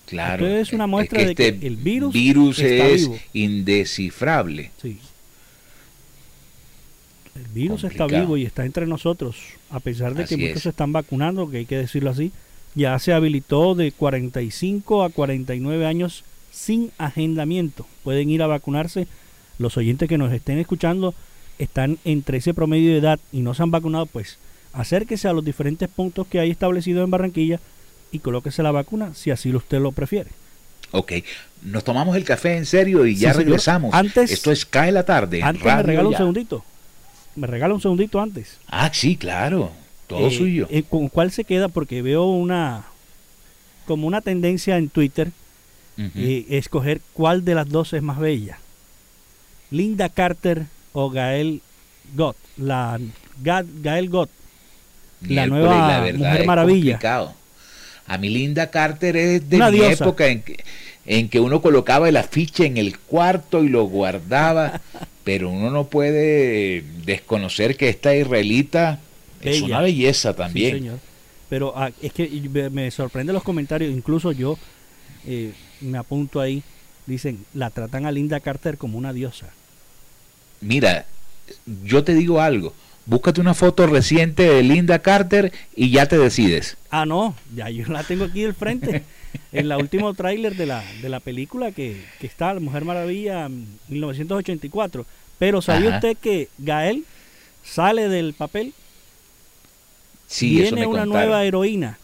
[0.06, 0.48] Claro.
[0.48, 4.72] Esto es una muestra de que este el virus, virus es indescifrable.
[4.82, 5.00] Sí.
[7.36, 9.36] El virus está vivo y está entre nosotros,
[9.70, 12.32] a pesar de que muchos se están vacunando, que hay que decirlo así.
[12.74, 17.86] Ya se habilitó de 45 a 49 años sin agendamiento.
[18.06, 19.08] Pueden ir a vacunarse.
[19.60, 21.14] Los oyentes que nos estén escuchando
[21.60, 24.38] están entre ese promedio de edad y no se han vacunado, pues
[24.72, 27.60] acérquese a los diferentes puntos que hay establecidos en Barranquilla
[28.18, 30.32] y colóquese la vacuna si así usted lo prefiere.
[30.92, 31.14] Ok,
[31.64, 33.94] nos tomamos el café en serio y ya regresamos.
[33.94, 35.44] Antes, Esto es Cae la tarde.
[35.44, 36.66] Antes me regala un segundito.
[37.36, 38.58] Me regala un segundito antes.
[38.68, 39.72] Ah, sí, claro.
[40.08, 40.68] Todo eh, suyo.
[40.72, 41.68] Eh, ¿Con cuál se queda?
[41.68, 42.86] Porque veo una
[43.86, 45.32] como una tendencia en Twitter
[46.14, 48.60] y escoger cuál de las dos es más bella.
[49.72, 51.62] Linda Carter o Gael
[52.16, 53.00] Gott, la
[53.42, 54.30] Gael Gott,
[55.22, 57.00] la nueva Mujer Maravilla.
[58.08, 60.64] A mi Linda Carter es de mi época en que,
[61.06, 64.82] en que uno colocaba el afiche en el cuarto y lo guardaba,
[65.24, 69.00] pero uno no puede desconocer que esta israelita
[69.42, 71.00] es una belleza también.
[71.50, 72.30] Pero ah, es que
[72.72, 74.58] me sorprende los comentarios, incluso yo
[75.26, 76.64] eh, me apunto ahí,
[77.06, 79.48] dicen, la tratan a Linda Carter como una diosa.
[80.60, 81.06] Mira,
[81.84, 82.74] yo te digo algo,
[83.08, 86.78] búscate una foto reciente de Linda Carter y ya te decides.
[86.92, 89.04] Ah, no, ya yo la tengo aquí del frente.
[89.52, 93.50] en la último tráiler de la, de la película que, que está, La Mujer Maravilla
[93.88, 95.06] 1984.
[95.40, 97.06] Pero ¿sabía usted que Gael
[97.64, 98.74] sale del papel?
[100.28, 101.98] Sí, Viene una nueva heroína.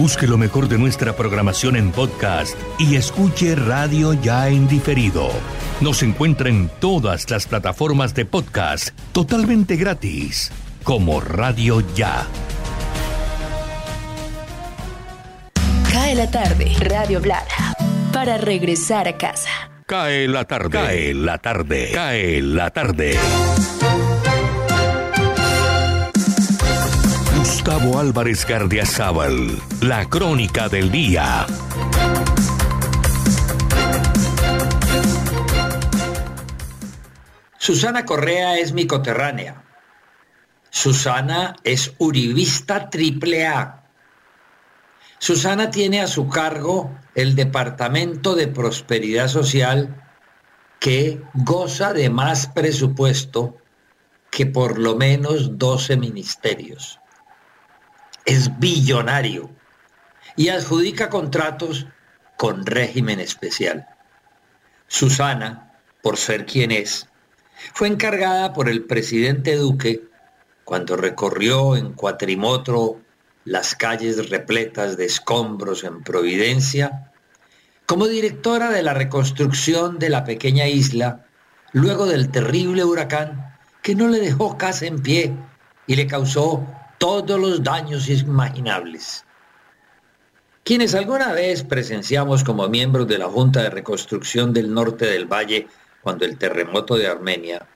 [0.00, 5.28] Busque lo mejor de nuestra programación en podcast y escuche Radio Ya en diferido.
[5.82, 10.52] Nos encuentra en todas las plataformas de podcast totalmente gratis,
[10.84, 12.26] como Radio Ya.
[15.92, 17.74] Cae la tarde, Radio Blada,
[18.10, 19.50] para regresar a casa.
[19.84, 23.18] Cae la tarde, cae la tarde, cae la tarde.
[27.62, 31.46] Gustavo Álvarez Gardiazabal, la crónica del día.
[37.58, 39.62] Susana Correa es mi coterránea.
[40.70, 43.84] Susana es uribista triple A.
[45.18, 50.02] Susana tiene a su cargo el Departamento de Prosperidad Social
[50.78, 53.58] que goza de más presupuesto
[54.30, 57.00] que por lo menos 12 ministerios.
[58.24, 59.50] Es billonario
[60.36, 61.86] y adjudica contratos
[62.36, 63.86] con régimen especial.
[64.86, 67.08] Susana, por ser quien es,
[67.74, 70.08] fue encargada por el presidente Duque
[70.64, 73.00] cuando recorrió en cuatrimotro
[73.44, 77.12] las calles repletas de escombros en Providencia,
[77.86, 81.26] como directora de la reconstrucción de la pequeña isla
[81.72, 85.34] luego del terrible huracán que no le dejó casa en pie
[85.86, 86.64] y le causó
[87.00, 89.24] todos los daños imaginables.
[90.62, 95.66] Quienes alguna vez presenciamos como miembros de la Junta de Reconstrucción del Norte del Valle
[96.02, 97.66] cuando el terremoto de Armenia,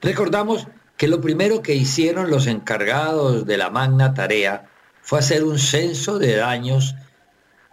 [0.00, 4.70] recordamos que lo primero que hicieron los encargados de la magna tarea
[5.02, 6.94] fue hacer un censo de daños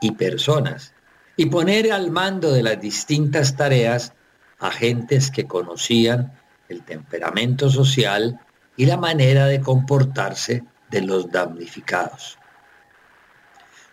[0.02, 0.94] y personas
[1.38, 4.12] y poner al mando de las distintas tareas
[4.60, 6.38] agentes que conocían
[6.68, 8.42] el temperamento social
[8.76, 12.38] y la manera de comportarse de los damnificados.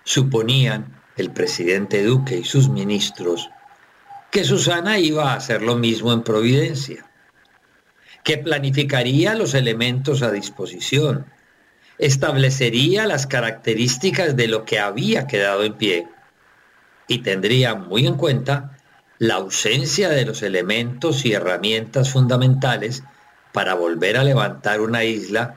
[0.04, 3.50] Suponían el presidente Duque y sus ministros
[4.30, 7.06] que Susana iba a hacer lo mismo en Providencia,
[8.22, 11.26] que planificaría los elementos a disposición,
[11.98, 16.08] establecería las características de lo que había quedado en pie
[17.08, 18.76] y tendría muy en cuenta
[19.18, 23.02] la ausencia de los elementos y herramientas fundamentales
[23.52, 25.56] para volver a levantar una isla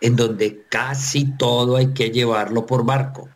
[0.00, 3.28] en donde casi todo hay que llevarlo por barco.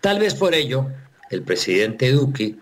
[0.00, 0.88] Tal vez por ello,
[1.30, 2.56] el presidente Duque,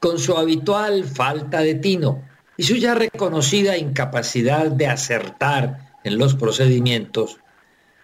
[0.00, 2.22] con su habitual falta de tino
[2.56, 7.38] y su ya reconocida incapacidad de acertar en los procedimientos,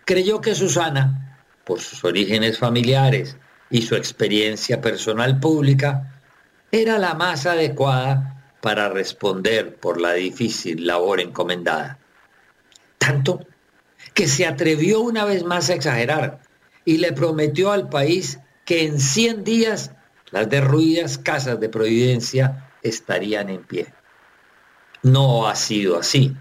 [0.04, 3.36] creyó que Susana, por sus orígenes familiares
[3.70, 6.22] y su experiencia personal pública,
[6.70, 11.98] era la más adecuada para responder por la difícil labor encomendada.
[12.98, 13.46] Tanto
[14.16, 16.40] que se atrevió una vez más a exagerar
[16.86, 19.90] y le prometió al país que en 100 días
[20.30, 23.92] las derruidas casas de Providencia estarían en pie.
[25.02, 26.34] No ha sido así.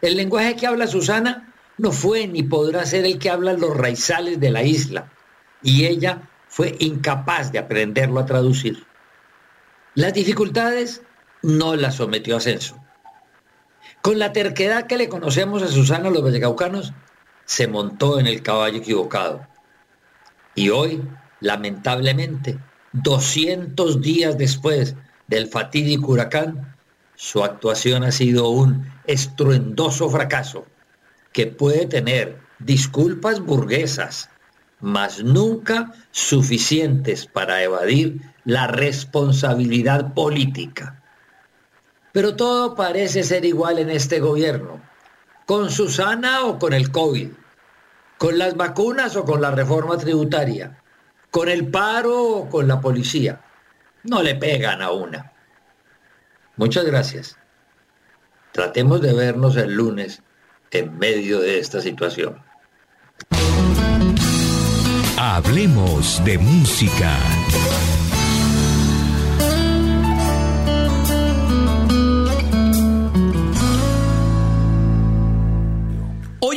[0.00, 4.38] El lenguaje que habla Susana no fue ni podrá ser el que hablan los raizales
[4.38, 5.12] de la isla,
[5.60, 8.86] y ella fue incapaz de aprenderlo a traducir.
[9.96, 11.02] Las dificultades
[11.42, 12.81] no las sometió a censo.
[14.02, 16.92] Con la terquedad que le conocemos a Susana los vallecaucanos,
[17.44, 19.46] se montó en el caballo equivocado.
[20.56, 21.04] Y hoy,
[21.38, 22.58] lamentablemente,
[22.94, 24.96] 200 días después
[25.28, 26.74] del fatídico huracán,
[27.14, 30.66] su actuación ha sido un estruendoso fracaso
[31.32, 34.30] que puede tener disculpas burguesas,
[34.80, 41.01] mas nunca suficientes para evadir la responsabilidad política.
[42.12, 44.80] Pero todo parece ser igual en este gobierno,
[45.46, 47.30] con Susana o con el COVID,
[48.18, 50.78] con las vacunas o con la reforma tributaria,
[51.30, 53.40] con el paro o con la policía.
[54.04, 55.32] No le pegan a una.
[56.56, 57.38] Muchas gracias.
[58.52, 60.22] Tratemos de vernos el lunes
[60.70, 62.42] en medio de esta situación.
[65.18, 67.16] Hablemos de música.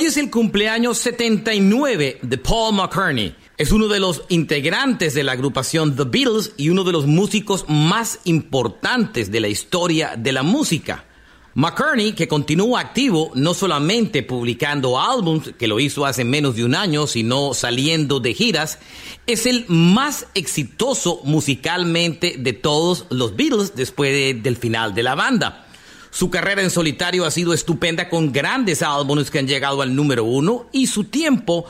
[0.05, 3.35] Es el cumpleaños 79 de Paul McCartney.
[3.57, 7.65] Es uno de los integrantes de la agrupación The Beatles y uno de los músicos
[7.67, 11.05] más importantes de la historia de la música.
[11.55, 16.75] McCartney, que continúa activo no solamente publicando álbumes, que lo hizo hace menos de un
[16.75, 18.77] año, sino saliendo de giras,
[19.25, 25.64] es el más exitoso musicalmente de todos los Beatles después del final de la banda.
[26.15, 30.23] Su carrera en solitario ha sido estupenda con grandes álbumes que han llegado al número
[30.23, 31.65] uno y su tiempo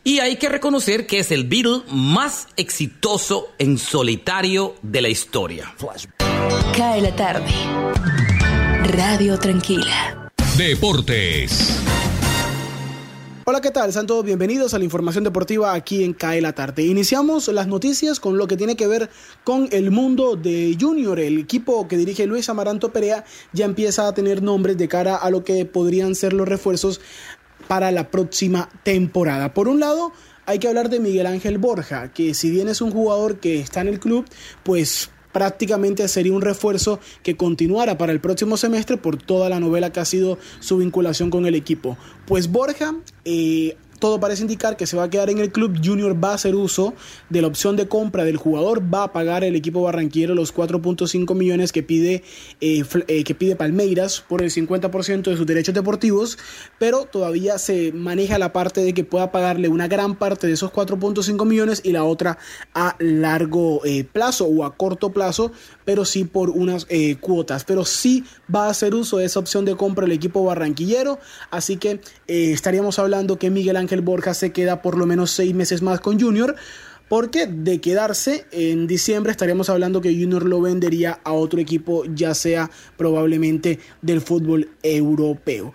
[0.03, 5.73] y hay que reconocer que es el Beatle más exitoso en solitario de la historia.
[6.77, 7.49] Cae la tarde.
[8.83, 10.29] Radio Tranquila.
[10.57, 11.81] Deportes.
[13.47, 13.93] Hola, ¿qué tal?
[13.93, 16.81] Sean todos bienvenidos a la información deportiva aquí en CAE la tarde.
[16.81, 19.11] Iniciamos las noticias con lo que tiene que ver
[19.43, 21.19] con el mundo de Junior.
[21.19, 23.23] El equipo que dirige Luis Amaranto Perea
[23.53, 27.01] ya empieza a tener nombres de cara a lo que podrían ser los refuerzos
[27.67, 29.53] para la próxima temporada.
[29.53, 30.11] Por un lado,
[30.47, 33.81] hay que hablar de Miguel Ángel Borja, que si bien es un jugador que está
[33.81, 34.25] en el club,
[34.63, 39.91] pues prácticamente sería un refuerzo que continuara para el próximo semestre por toda la novela
[39.91, 41.97] que ha sido su vinculación con el equipo.
[42.25, 45.79] Pues Borja eh, todo parece indicar que se va a quedar en el club.
[45.83, 46.93] Junior va a hacer uso
[47.29, 51.35] de la opción de compra del jugador, va a pagar el equipo barranquero los 4.5
[51.35, 52.23] millones que pide,
[52.61, 56.37] eh, eh, que pide Palmeiras por el 50% de sus derechos deportivos,
[56.79, 60.71] pero todavía se maneja la parte de que pueda pagarle una gran parte de esos
[60.71, 62.37] 4.5 millones y la otra
[62.73, 65.51] a largo eh, plazo o a corto plazo,
[65.85, 66.87] pero sí por unas
[67.21, 67.63] cuotas.
[67.63, 71.19] Pero sí va a hacer uso de esa opción de compra el equipo barranquillero,
[71.51, 75.81] así que estaríamos hablando que Miguel Ángel Borja se queda por lo menos seis meses
[75.81, 76.55] más con Junior.
[77.07, 82.33] Porque de quedarse en diciembre estaríamos hablando que Junior lo vendería a otro equipo, ya
[82.33, 85.71] sea probablemente del fútbol europeo.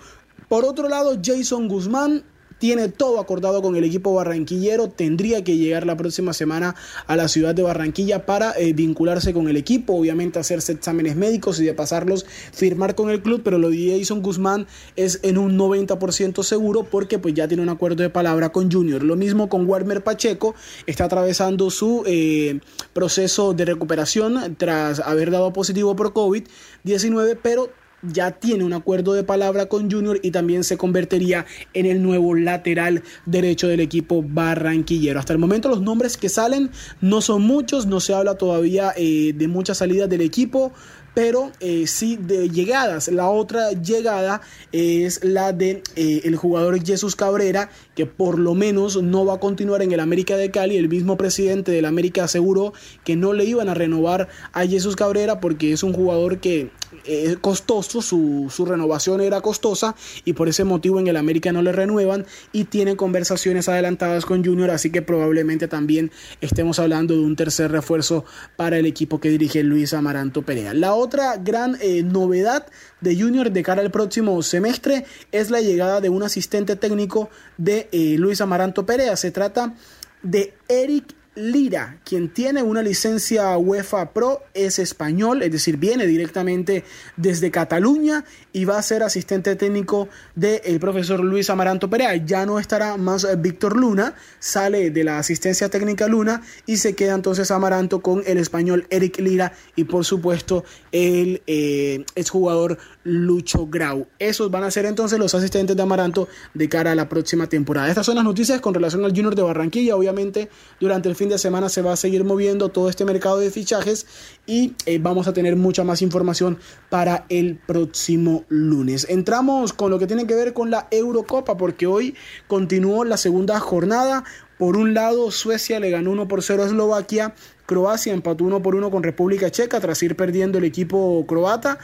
[0.48, 2.24] Por otro lado, Jason Guzmán
[2.60, 7.26] tiene todo acordado con el equipo barranquillero, tendría que llegar la próxima semana a la
[7.26, 11.72] ciudad de Barranquilla para eh, vincularse con el equipo, obviamente hacerse exámenes médicos y de
[11.72, 16.84] pasarlos firmar con el club, pero lo de Jason Guzmán es en un 90% seguro
[16.84, 19.02] porque pues ya tiene un acuerdo de palabra con Junior.
[19.02, 20.54] Lo mismo con Warmer Pacheco,
[20.86, 22.60] está atravesando su eh,
[22.92, 27.70] proceso de recuperación tras haber dado positivo por COVID-19, pero
[28.02, 32.34] ya tiene un acuerdo de palabra con Junior y también se convertiría en el nuevo
[32.34, 35.18] lateral derecho del equipo barranquillero.
[35.18, 36.70] Hasta el momento los nombres que salen
[37.00, 40.72] no son muchos, no se habla todavía eh, de muchas salidas del equipo
[41.14, 43.08] pero eh, sí de llegadas.
[43.08, 44.40] La otra llegada
[44.72, 49.40] es la de eh, el jugador Jesús Cabrera, que por lo menos no va a
[49.40, 50.76] continuar en el América de Cali.
[50.76, 52.72] El mismo presidente del América aseguró
[53.04, 56.70] que no le iban a renovar a Jesús Cabrera porque es un jugador que
[57.04, 61.62] es costoso, su, su, renovación era costosa y por ese motivo en el América no
[61.62, 66.10] le renuevan y tiene conversaciones adelantadas con Junior, así que probablemente también
[66.40, 68.24] estemos hablando de un tercer refuerzo
[68.56, 70.74] para el equipo que dirige Luis Amaranto Perea.
[70.74, 72.66] La otra gran eh, novedad
[73.00, 77.79] de Junior de cara al próximo semestre es la llegada de un asistente técnico de
[77.92, 79.16] eh, Luis Amaranto Perea.
[79.16, 79.74] Se trata
[80.22, 86.82] de Eric Lira, quien tiene una licencia UEFA Pro, es español, es decir, viene directamente
[87.16, 92.16] desde Cataluña y va a ser asistente técnico del profesor Luis Amaranto Perea.
[92.16, 96.96] Ya no estará más eh, Víctor Luna, sale de la asistencia técnica Luna y se
[96.96, 102.76] queda entonces Amaranto con el español Eric Lira y por supuesto el eh, exjugador
[103.10, 104.06] Lucho Grau.
[104.18, 107.88] Esos van a ser entonces los asistentes de Amaranto de cara a la próxima temporada.
[107.88, 109.96] Estas son las noticias con relación al Junior de Barranquilla.
[109.96, 110.48] Obviamente
[110.78, 114.06] durante el fin de semana se va a seguir moviendo todo este mercado de fichajes
[114.46, 116.58] y eh, vamos a tener mucha más información
[116.88, 119.06] para el próximo lunes.
[119.08, 122.14] Entramos con lo que tiene que ver con la Eurocopa porque hoy
[122.46, 124.24] continuó la segunda jornada.
[124.58, 127.34] Por un lado, Suecia le ganó 1 por 0 a Eslovaquia,
[127.64, 131.78] Croacia empató 1 por 1 con República Checa tras ir perdiendo el equipo croata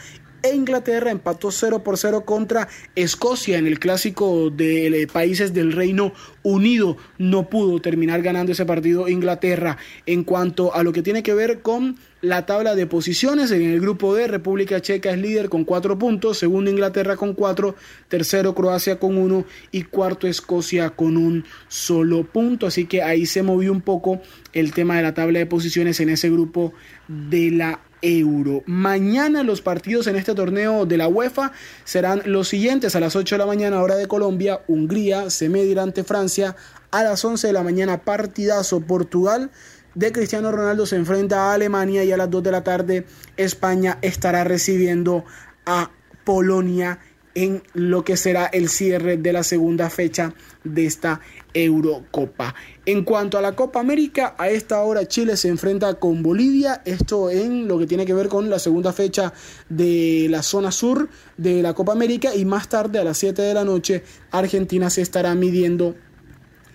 [0.54, 6.96] Inglaterra empató 0 por 0 contra Escocia en el clásico de países del Reino Unido.
[7.18, 9.78] No pudo terminar ganando ese partido Inglaterra.
[10.06, 13.80] En cuanto a lo que tiene que ver con la tabla de posiciones, en el
[13.80, 17.76] grupo D, República Checa es líder con 4 puntos, segundo Inglaterra con 4,
[18.08, 22.66] tercero Croacia con 1 y cuarto Escocia con un solo punto.
[22.66, 24.20] Así que ahí se movió un poco
[24.52, 26.72] el tema de la tabla de posiciones en ese grupo
[27.06, 28.62] de la euro.
[28.66, 31.52] Mañana los partidos en este torneo de la UEFA
[31.84, 32.96] serán los siguientes.
[32.96, 36.56] A las 8 de la mañana hora de Colombia, Hungría se medirá ante Francia,
[36.90, 39.50] a las 11 de la mañana partidazo Portugal
[39.96, 42.04] de Cristiano Ronaldo se enfrenta a Alemania.
[42.04, 45.24] Y a las 2 de la tarde España estará recibiendo
[45.64, 45.90] a
[46.24, 47.00] Polonia
[47.34, 50.34] en lo que será el cierre de la segunda fecha
[50.64, 51.20] de esta
[51.56, 52.54] Eurocopa.
[52.84, 57.30] En cuanto a la Copa América, a esta hora Chile se enfrenta con Bolivia, esto
[57.30, 59.32] en lo que tiene que ver con la segunda fecha
[59.70, 63.54] de la zona sur de la Copa América y más tarde a las 7 de
[63.54, 65.94] la noche Argentina se estará midiendo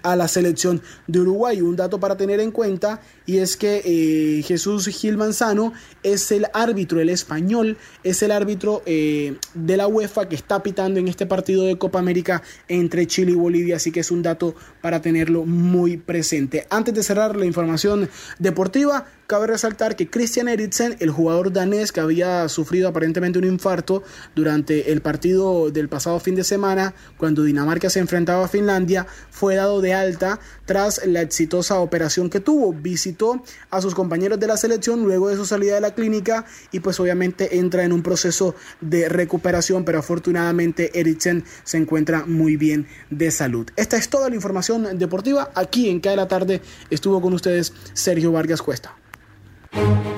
[0.04, 1.62] a la selección de Uruguay.
[1.62, 5.74] Un dato para tener en cuenta y es que eh, Jesús Gil Manzano
[6.04, 11.00] es el árbitro, el español, es el árbitro eh, de la UEFA que está pitando
[11.00, 14.56] en este partido de Copa América entre Chile y Bolivia, así que es un dato
[14.82, 16.66] para tenerlo muy presente.
[16.70, 18.10] Antes de cerrar la información
[18.40, 24.04] deportiva, Cabe resaltar que Christian Eriksen, el jugador danés que había sufrido aparentemente un infarto
[24.36, 29.56] durante el partido del pasado fin de semana, cuando Dinamarca se enfrentaba a Finlandia, fue
[29.56, 32.74] dado de alta tras la exitosa operación que tuvo.
[32.74, 36.82] Visitó a sus compañeros de la selección luego de su salida de la clínica y
[36.82, 42.86] pues obviamente entra en un proceso de recuperación, pero afortunadamente Eriksen se encuentra muy bien
[43.10, 43.70] de salud.
[43.78, 45.52] Esta es toda la información deportiva.
[45.56, 48.96] Aquí en Cada la Tarde estuvo con ustedes Sergio Vargas Cuesta.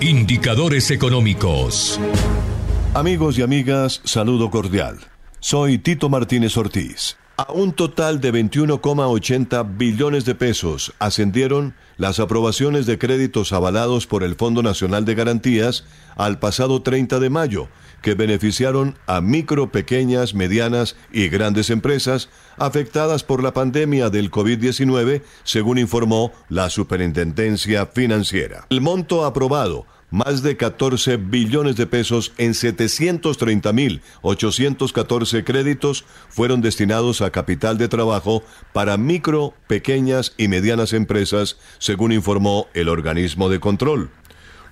[0.01, 1.99] Indicadores económicos.
[2.93, 4.99] Amigos y amigas, saludo cordial.
[5.39, 7.17] Soy Tito Martínez Ortiz.
[7.35, 14.21] A un total de 21,80 billones de pesos ascendieron las aprobaciones de créditos avalados por
[14.21, 15.83] el Fondo Nacional de Garantías
[16.15, 17.69] al pasado 30 de mayo,
[18.03, 25.23] que beneficiaron a micro, pequeñas, medianas y grandes empresas afectadas por la pandemia del COVID-19,
[25.43, 28.67] según informó la Superintendencia Financiera.
[28.69, 37.31] El monto aprobado más de 14 billones de pesos en 730.814 créditos fueron destinados a
[37.31, 38.43] capital de trabajo
[38.73, 44.11] para micro, pequeñas y medianas empresas, según informó el organismo de control.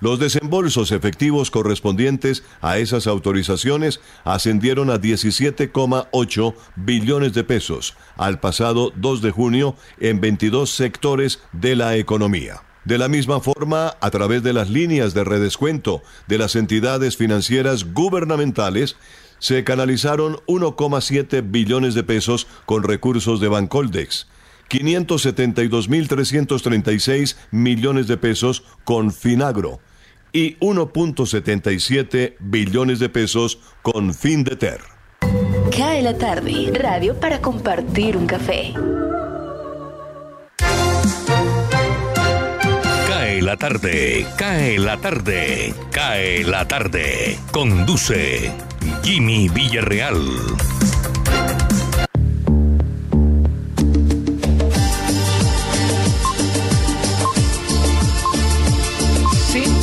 [0.00, 8.92] Los desembolsos efectivos correspondientes a esas autorizaciones ascendieron a 17,8 billones de pesos al pasado
[8.94, 12.62] 2 de junio en 22 sectores de la economía.
[12.84, 17.92] De la misma forma, a través de las líneas de redescuento de las entidades financieras
[17.92, 18.96] gubernamentales,
[19.38, 24.26] se canalizaron 1,7 billones de pesos con recursos de Bancoldex,
[24.68, 29.80] 572.336 millones de pesos con Finagro,
[30.32, 34.80] y 1.77 billones de pesos con fin de ter.
[35.76, 38.74] Cae la tarde, radio para compartir un café.
[43.32, 47.38] Cae la tarde, cae la tarde, cae la tarde.
[47.50, 48.52] Conduce
[49.02, 50.18] Jimmy Villarreal.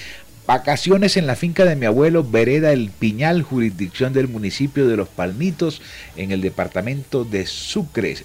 [0.47, 5.09] Vacaciones en la finca de mi abuelo, Vereda El Piñal, jurisdicción del municipio de Los
[5.09, 5.81] Palmitos,
[6.17, 8.17] en el departamento de Sucre.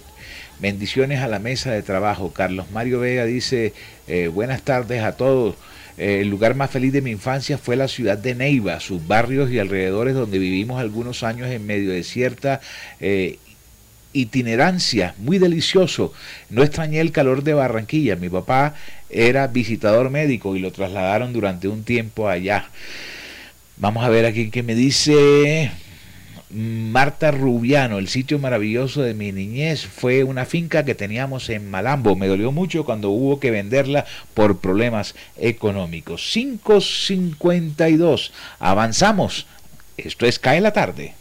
[0.59, 2.33] Bendiciones a la mesa de trabajo.
[2.33, 3.73] Carlos Mario Vega dice,
[4.07, 5.55] eh, buenas tardes a todos.
[5.99, 9.51] Eh, el lugar más feliz de mi infancia fue la ciudad de Neiva, sus barrios
[9.51, 12.61] y alrededores donde vivimos algunos años en medio de cierta
[12.99, 13.37] eh,
[14.19, 16.13] itinerancia, muy delicioso.
[16.49, 18.15] No extrañé el calor de Barranquilla.
[18.15, 18.75] Mi papá
[19.09, 22.69] era visitador médico y lo trasladaron durante un tiempo allá.
[23.77, 25.71] Vamos a ver aquí qué me dice.
[26.49, 32.15] Marta Rubiano, el sitio maravilloso de mi niñez fue una finca que teníamos en Malambo.
[32.15, 36.29] Me dolió mucho cuando hubo que venderla por problemas económicos.
[36.31, 38.31] 552.
[38.59, 39.45] Avanzamos.
[39.97, 41.15] Esto es Cae la tarde.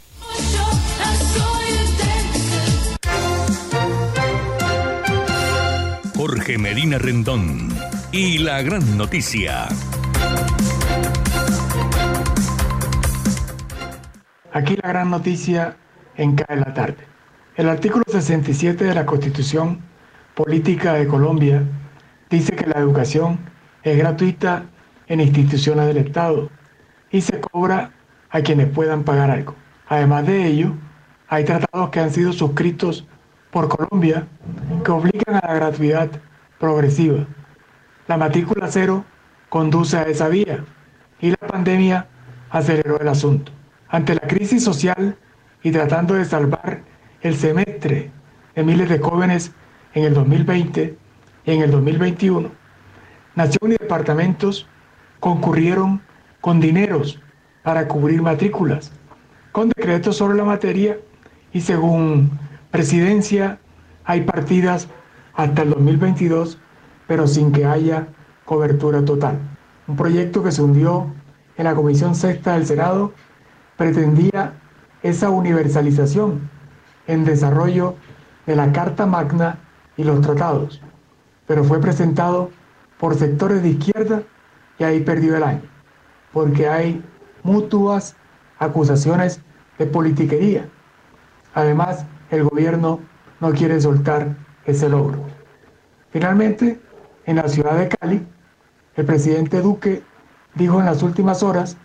[6.27, 7.69] Jorge Medina Rendón
[8.11, 9.65] y la gran noticia.
[14.51, 15.77] Aquí la gran noticia
[16.17, 16.97] en CAE la tarde.
[17.55, 19.79] El artículo 67 de la Constitución
[20.35, 21.63] Política de Colombia
[22.29, 23.39] dice que la educación
[23.83, 24.65] es gratuita
[25.07, 26.49] en instituciones del Estado
[27.09, 27.91] y se cobra
[28.31, 29.55] a quienes puedan pagar algo.
[29.87, 30.73] Además de ello,
[31.29, 33.07] hay tratados que han sido suscritos
[33.57, 34.27] por Colombia
[34.85, 36.11] que obligan a la gratuidad
[36.59, 37.25] progresiva.
[38.07, 39.03] La matrícula cero
[39.49, 40.63] conduce a esa vía
[41.19, 42.05] y la pandemia
[42.51, 43.51] aceleró el asunto.
[43.89, 45.17] Ante la crisis social
[45.63, 46.83] y tratando de salvar
[47.21, 48.11] el semestre
[48.53, 49.51] de miles de jóvenes
[49.95, 50.95] en el 2020
[51.45, 52.51] y en el 2021,
[53.33, 54.67] Nación y departamentos
[55.19, 56.03] concurrieron
[56.41, 57.19] con dineros
[57.63, 58.91] para cubrir matrículas,
[59.51, 60.99] con decretos sobre la materia
[61.53, 63.59] y según presidencia
[64.05, 64.87] hay partidas
[65.33, 66.59] hasta el 2022,
[67.07, 68.07] pero sin que haya
[68.45, 69.37] cobertura total.
[69.87, 71.07] Un proyecto que se hundió
[71.57, 73.13] en la Comisión Sexta del Senado
[73.77, 74.53] pretendía
[75.03, 76.49] esa universalización
[77.07, 77.95] en desarrollo
[78.45, 79.59] de la Carta Magna
[79.95, 80.81] y los tratados,
[81.45, 82.49] pero fue presentado
[82.97, 84.23] por sectores de izquierda
[84.79, 85.61] y ahí perdió el año,
[86.33, 87.03] porque hay
[87.43, 88.15] mutuas
[88.59, 89.41] acusaciones
[89.77, 90.67] de politiquería.
[91.53, 92.99] Además, el gobierno
[93.39, 95.23] no quiere soltar ese logro.
[96.11, 96.79] Finalmente,
[97.25, 98.25] en la ciudad de Cali,
[98.95, 100.03] el presidente Duque
[100.55, 101.77] dijo en las últimas horas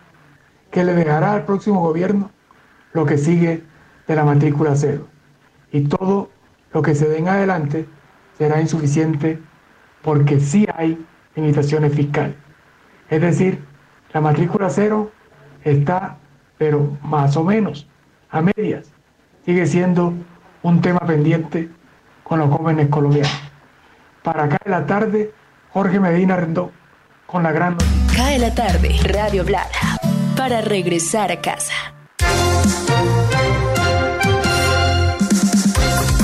[0.71, 2.31] que le dejará al próximo gobierno
[2.93, 3.63] lo que sigue
[4.07, 5.07] de la matrícula cero.
[5.71, 6.31] Y todo
[6.73, 7.87] lo que se den adelante
[8.39, 9.39] será insuficiente
[10.03, 12.37] porque sí hay limitaciones fiscales.
[13.11, 13.63] Es decir,
[14.13, 15.11] la matrícula cero
[15.65, 16.19] está,
[16.59, 17.87] pero más o menos,
[18.31, 18.93] a medias.
[19.45, 20.15] Sigue siendo
[20.63, 21.69] un tema pendiente
[22.23, 23.33] con los jóvenes colombianos.
[24.23, 25.33] Para acá en la tarde,
[25.73, 26.71] Jorge Medina Rendón,
[27.27, 27.77] con la gran...
[28.15, 29.99] Cae la tarde, Radio Blada
[30.37, 31.95] para regresar a casa.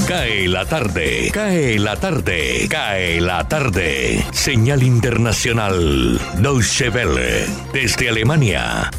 [0.07, 4.25] Cae la tarde, cae la tarde, cae la tarde.
[4.33, 8.91] Señal internacional, Deutsche Welle, desde Alemania.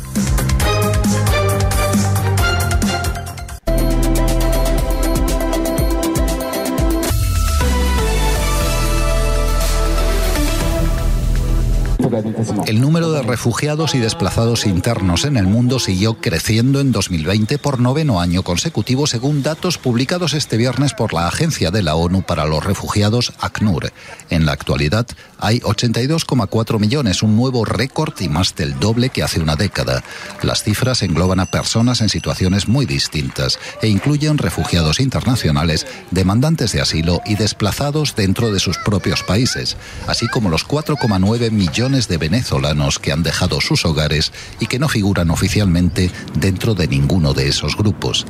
[12.66, 17.80] El número de refugiados y desplazados internos en el mundo siguió creciendo en 2020 por
[17.80, 22.46] noveno año consecutivo, según datos publicados este viernes por la Agencia de la ONU para
[22.46, 23.92] los Refugiados, ACNUR.
[24.30, 25.08] En la actualidad
[25.40, 30.04] hay 82,4 millones, un nuevo récord y más del doble que hace una década.
[30.42, 36.82] Las cifras engloban a personas en situaciones muy distintas e incluyen refugiados internacionales, demandantes de
[36.82, 42.99] asilo y desplazados dentro de sus propios países, así como los 4,9 millones de venezolanos
[42.99, 47.78] que han dejado sus hogares y que no figuran oficialmente dentro de ninguno de esos
[47.78, 48.26] grupos.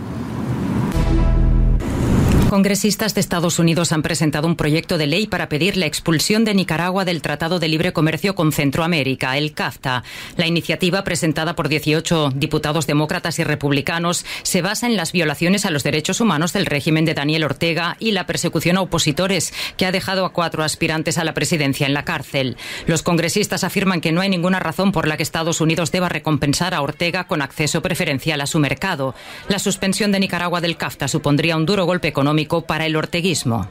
[2.49, 6.55] Congresistas de Estados Unidos han presentado un proyecto de ley para pedir la expulsión de
[6.55, 10.03] Nicaragua del Tratado de Libre Comercio con Centroamérica, el CAFTA.
[10.35, 15.69] La iniciativa, presentada por 18 diputados demócratas y republicanos, se basa en las violaciones a
[15.69, 19.91] los derechos humanos del régimen de Daniel Ortega y la persecución a opositores, que ha
[19.91, 22.57] dejado a cuatro aspirantes a la presidencia en la cárcel.
[22.87, 26.73] Los congresistas afirman que no hay ninguna razón por la que Estados Unidos deba recompensar
[26.73, 29.13] a Ortega con acceso preferencial a su mercado.
[29.49, 33.67] La suspensión de Nicaragua del CAFTA supondría un duro golpe económico para el orteguismo.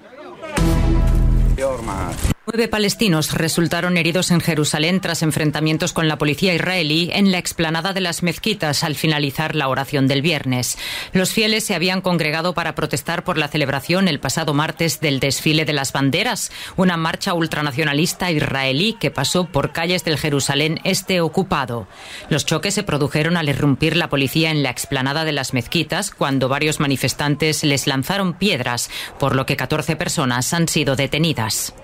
[2.51, 7.93] Nueve palestinos resultaron heridos en Jerusalén tras enfrentamientos con la policía israelí en la explanada
[7.93, 10.79] de las mezquitas al finalizar la oración del viernes.
[11.13, 15.67] Los fieles se habían congregado para protestar por la celebración el pasado martes del desfile
[15.67, 21.87] de las banderas, una marcha ultranacionalista israelí que pasó por calles del Jerusalén este ocupado.
[22.31, 26.49] Los choques se produjeron al irrumpir la policía en la explanada de las mezquitas cuando
[26.49, 28.89] varios manifestantes les lanzaron piedras,
[29.19, 31.75] por lo que 14 personas han sido detenidas.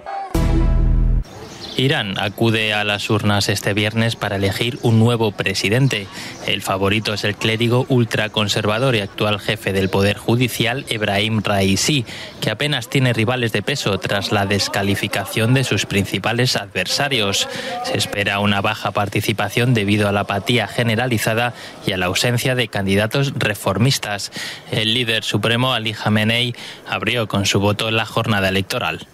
[1.77, 6.07] Irán acude a las urnas este viernes para elegir un nuevo presidente.
[6.47, 12.05] El favorito es el clérigo ultraconservador y actual jefe del Poder Judicial, Ebrahim Raisi,
[12.41, 17.49] que apenas tiene rivales de peso tras la descalificación de sus principales adversarios.
[17.85, 21.55] Se espera una baja participación debido a la apatía generalizada
[21.87, 24.31] y a la ausencia de candidatos reformistas.
[24.71, 26.55] El líder supremo, Ali Khamenei,
[26.89, 29.09] abrió con su voto la jornada electoral.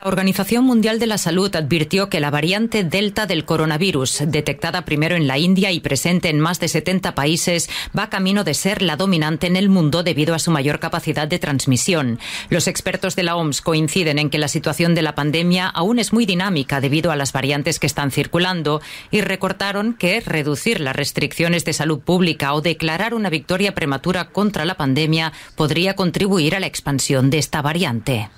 [0.00, 5.16] La Organización Mundial de la Salud advirtió que la variante Delta del coronavirus, detectada primero
[5.16, 8.96] en la India y presente en más de 70 países, va camino de ser la
[8.96, 12.18] dominante en el mundo debido a su mayor capacidad de transmisión.
[12.48, 16.12] Los expertos de la OMS coinciden en que la situación de la pandemia aún es
[16.12, 21.64] muy dinámica debido a las variantes que están circulando y recortaron que reducir las restricciones
[21.64, 26.66] de salud pública o declarar una victoria prematura contra la pandemia podría contribuir a la
[26.66, 28.30] expansión de esta variante.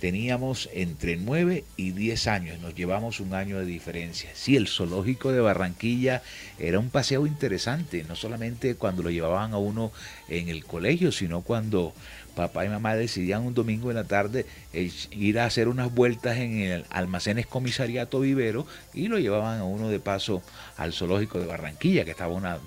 [0.00, 4.30] teníamos entre 9 y 10 años, nos llevamos un año de diferencia.
[4.34, 6.22] Sí, el zoológico de Barranquilla
[6.58, 9.92] era un paseo interesante, no solamente cuando lo llevaban a uno
[10.28, 11.92] en el colegio, sino cuando
[12.34, 16.38] papá y mamá decidían un domingo en la tarde eh, ir a hacer unas vueltas
[16.38, 20.42] en el almacenes comisariato vivero y lo llevaban a uno de paso
[20.78, 22.58] al zoológico de Barranquilla, que estaba unas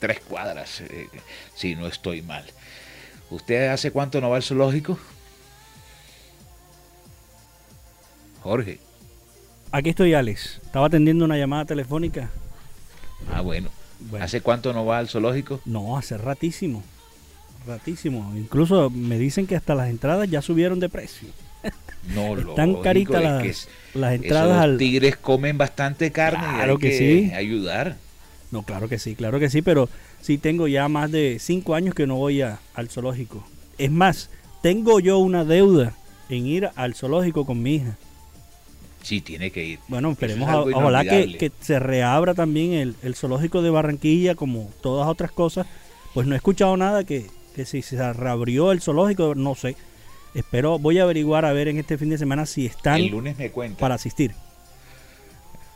[0.00, 1.08] tres cuadras, eh,
[1.54, 2.44] si no estoy mal.
[3.30, 4.98] ¿Usted hace cuánto no va al zoológico?
[8.44, 8.78] Jorge.
[9.72, 10.60] Aquí estoy, Alex.
[10.62, 12.28] Estaba atendiendo una llamada telefónica.
[13.32, 13.70] Ah, bueno.
[14.20, 15.62] ¿Hace cuánto no va al zoológico?
[15.64, 16.82] No, hace ratísimo.
[17.66, 18.34] Ratísimo.
[18.36, 21.28] Incluso me dicen que hasta las entradas ya subieron de precio.
[22.14, 24.68] No, Están caritas las, las entradas.
[24.68, 27.32] Los tigres comen bastante carne claro y hay que, sí.
[27.32, 27.96] ayudar.
[28.50, 29.88] No, claro que sí, claro que sí, pero
[30.20, 33.42] sí tengo ya más de cinco años que no voy al zoológico.
[33.78, 34.28] Es más,
[34.60, 35.94] tengo yo una deuda
[36.28, 37.96] en ir al zoológico con mi hija.
[39.04, 39.78] Sí, tiene que ir.
[39.86, 45.66] Bueno, esperemos, ojalá que, se reabra también el, zoológico de Barranquilla, como todas otras cosas.
[46.14, 47.26] Pues no he escuchado nada que,
[47.66, 49.76] si se reabrió el zoológico, no sé.
[50.34, 53.36] Espero, voy a averiguar a ver en este fin de semana si están el lunes
[53.36, 53.78] me cuenta.
[53.78, 54.34] para asistir.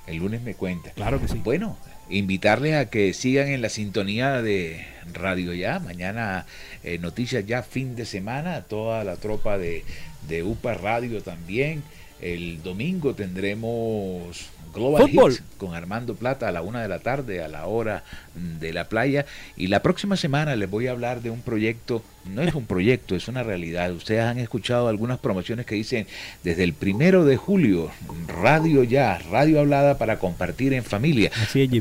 [0.07, 0.91] El lunes me cuenta.
[0.93, 1.39] Claro que sí.
[1.45, 1.77] Bueno,
[2.09, 5.81] invitarles a que sigan en la sintonía de Radio Ya.
[5.81, 6.47] Mañana
[6.83, 8.63] eh, noticias ya fin de semana.
[8.63, 9.85] Toda la tropa de,
[10.29, 11.83] de UPA Radio también.
[12.21, 17.49] El domingo tendremos Global Hits con Armando Plata a la una de la tarde a
[17.49, 18.05] la hora
[18.35, 19.27] de la playa.
[19.57, 23.15] Y la próxima semana les voy a hablar de un proyecto, no es un proyecto,
[23.15, 23.93] es una realidad.
[23.93, 26.07] Ustedes han escuchado algunas promociones que dicen
[26.43, 27.91] desde el primero de julio,
[28.27, 31.31] radio ya, radio hablada para compartir en familia.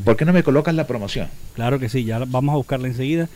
[0.03, 1.29] ¿Por qué no me colocas la promoción?
[1.55, 3.27] Claro que sí, ya vamos a buscarla enseguida.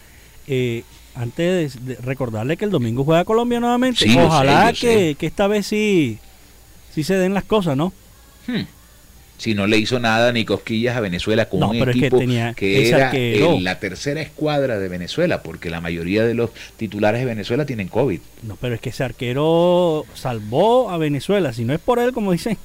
[0.48, 0.84] Eh,
[1.14, 4.06] antes de recordarle que el domingo juega Colombia nuevamente.
[4.18, 6.20] Ojalá que, que esta vez sí
[6.94, 7.94] si se den las cosas, ¿no?
[8.48, 8.64] Hmm.
[9.38, 12.20] Si no le hizo nada ni cosquillas a Venezuela con un equipo
[12.56, 13.12] que, era
[13.60, 18.20] la tercera escuadra de Venezuela, porque la mayoría de los titulares de Venezuela tienen COVID.
[18.44, 21.54] No, pero es que ese arquero salvó a Venezuela.
[21.54, 22.56] Si no es por él, como dicen,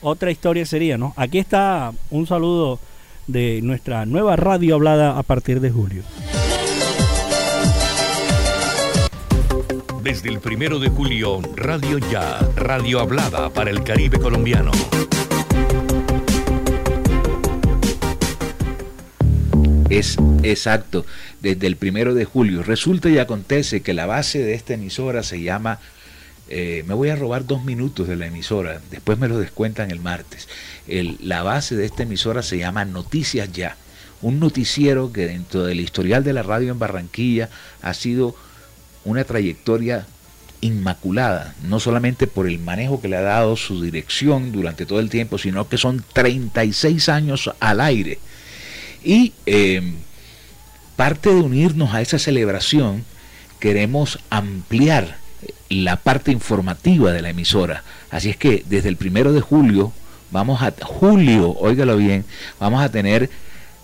[0.00, 1.14] otra historia sería, ¿no?
[1.16, 2.80] Aquí está un saludo
[3.28, 6.02] de nuestra nueva radio hablada a partir de julio.
[10.08, 14.70] Desde el primero de julio, Radio Ya, radio hablada para el Caribe colombiano.
[19.90, 21.04] Es exacto,
[21.42, 22.62] desde el primero de julio.
[22.62, 25.78] Resulta y acontece que la base de esta emisora se llama
[26.48, 30.00] eh, me voy a robar dos minutos de la emisora, después me lo descuentan el
[30.00, 30.48] martes.
[30.86, 33.76] la base de esta emisora se llama Noticias Ya,
[34.22, 37.50] un noticiero que dentro del historial de la radio en Barranquilla
[37.82, 38.34] ha sido
[39.04, 40.06] una trayectoria
[40.60, 45.10] inmaculada, no solamente por el manejo que le ha dado su dirección durante todo el
[45.10, 48.18] tiempo, sino que son 36 años al aire.
[49.04, 49.94] Y em,
[50.96, 53.04] parte de unirnos a esa celebración,
[53.60, 55.18] queremos ampliar
[55.68, 57.84] la parte informativa de la emisora.
[58.10, 59.92] Así es que desde el primero de julio,
[60.30, 62.24] vamos a, julio, óigalo bien,
[62.58, 63.30] vamos a tener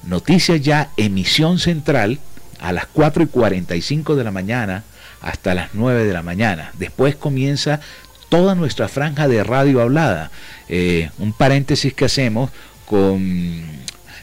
[0.02, 2.18] noticias ya, emisión central,
[2.60, 4.84] a las 4 y 45 de la mañana
[5.24, 6.70] hasta las 9 de la mañana.
[6.78, 7.80] Después comienza
[8.28, 10.30] toda nuestra franja de radio hablada.
[10.68, 12.50] Eh, un paréntesis que hacemos
[12.86, 13.62] con...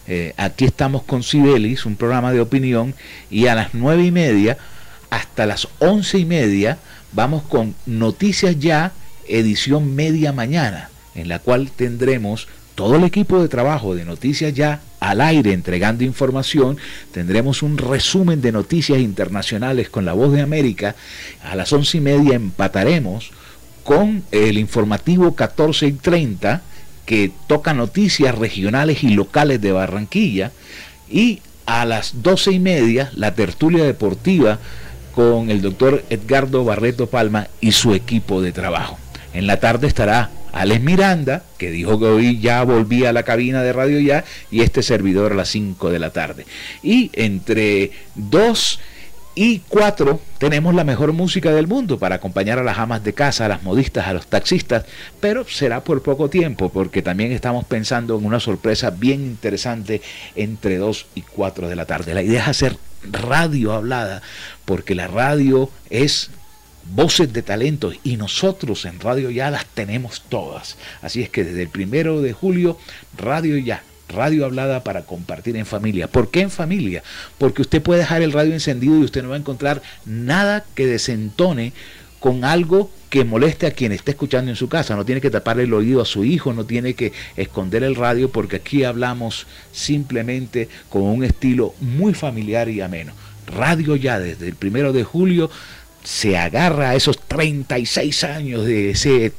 [0.08, 2.94] Eh, aquí estamos con Sibelis, un programa de opinión,
[3.30, 4.58] y a las nueve y media
[5.10, 6.78] hasta las once y media
[7.14, 8.92] vamos con Noticias Ya,
[9.28, 14.82] edición media mañana, en la cual tendremos todo el equipo de trabajo de Noticias Ya
[15.02, 16.78] al aire entregando información.
[17.12, 20.96] Tendremos un resumen de noticias internacionales con la voz de América.
[21.44, 23.32] A las once y media empataremos
[23.84, 26.62] con el informativo 14 y 30
[27.06, 30.52] que toca noticias regionales y locales de Barranquilla.
[31.10, 34.60] Y a las doce y media la tertulia deportiva
[35.16, 39.00] con el doctor Edgardo Barreto Palma y su equipo de trabajo.
[39.34, 43.64] En la tarde estará Alex Miranda, que dijo que hoy ya volvía a la cabina
[43.64, 46.46] de Radio Ya, y este servidor a las 5 de la tarde.
[46.84, 48.80] Y entre 2
[49.34, 53.46] y 4 tenemos la mejor música del mundo para acompañar a las amas de casa,
[53.46, 54.86] a las modistas, a los taxistas,
[55.20, 60.02] pero será por poco tiempo, porque también estamos pensando en una sorpresa bien interesante
[60.36, 62.14] entre 2 y 4 de la tarde.
[62.14, 62.78] La idea es hacer
[63.10, 64.22] radio hablada,
[64.66, 66.30] porque la radio es
[66.86, 70.78] voces de talento y nosotros en Radio Ya las tenemos todas.
[71.02, 72.78] Así es que desde el primero de julio,
[73.18, 76.08] Radio Ya, radio hablada para compartir en familia.
[76.08, 77.04] ¿Por qué en familia?
[77.38, 80.86] Porque usted puede dejar el radio encendido y usted no va a encontrar nada que
[80.86, 81.74] desentone
[82.20, 84.96] con algo que moleste a quien esté escuchando en su casa.
[84.96, 88.32] No tiene que taparle el oído a su hijo, no tiene que esconder el radio
[88.32, 93.14] porque aquí hablamos simplemente con un estilo muy familiar y ameno.
[93.48, 95.50] Radio ya desde el primero de julio
[96.04, 99.34] se agarra a esos 36 años de ese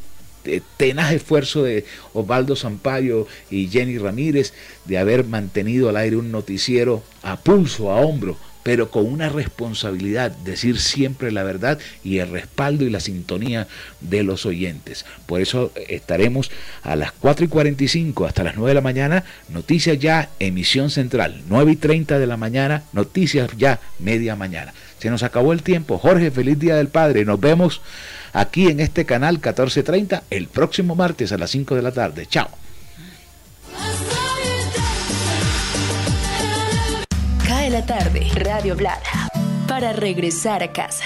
[0.77, 4.53] tenaz esfuerzo de Osvaldo Sampaio y Jenny Ramírez
[4.85, 10.31] de haber mantenido al aire un noticiero a pulso, a hombro, pero con una responsabilidad,
[10.31, 13.67] decir siempre la verdad y el respaldo y la sintonía
[14.01, 15.05] de los oyentes.
[15.27, 16.51] Por eso estaremos
[16.83, 21.43] a las 4 y 45 hasta las 9 de la mañana, Noticias Ya, emisión central,
[21.49, 24.73] 9 y 30 de la mañana, Noticias Ya, media mañana.
[25.03, 25.99] Se nos acabó el tiempo.
[25.99, 27.25] Jorge, feliz Día del Padre.
[27.25, 27.81] Nos vemos
[28.33, 32.25] aquí en este canal 1430 el próximo martes a las 5 de la tarde.
[32.27, 32.49] Chao.
[37.45, 39.29] Cae la tarde, Radio Blada,
[39.67, 41.05] para regresar a casa.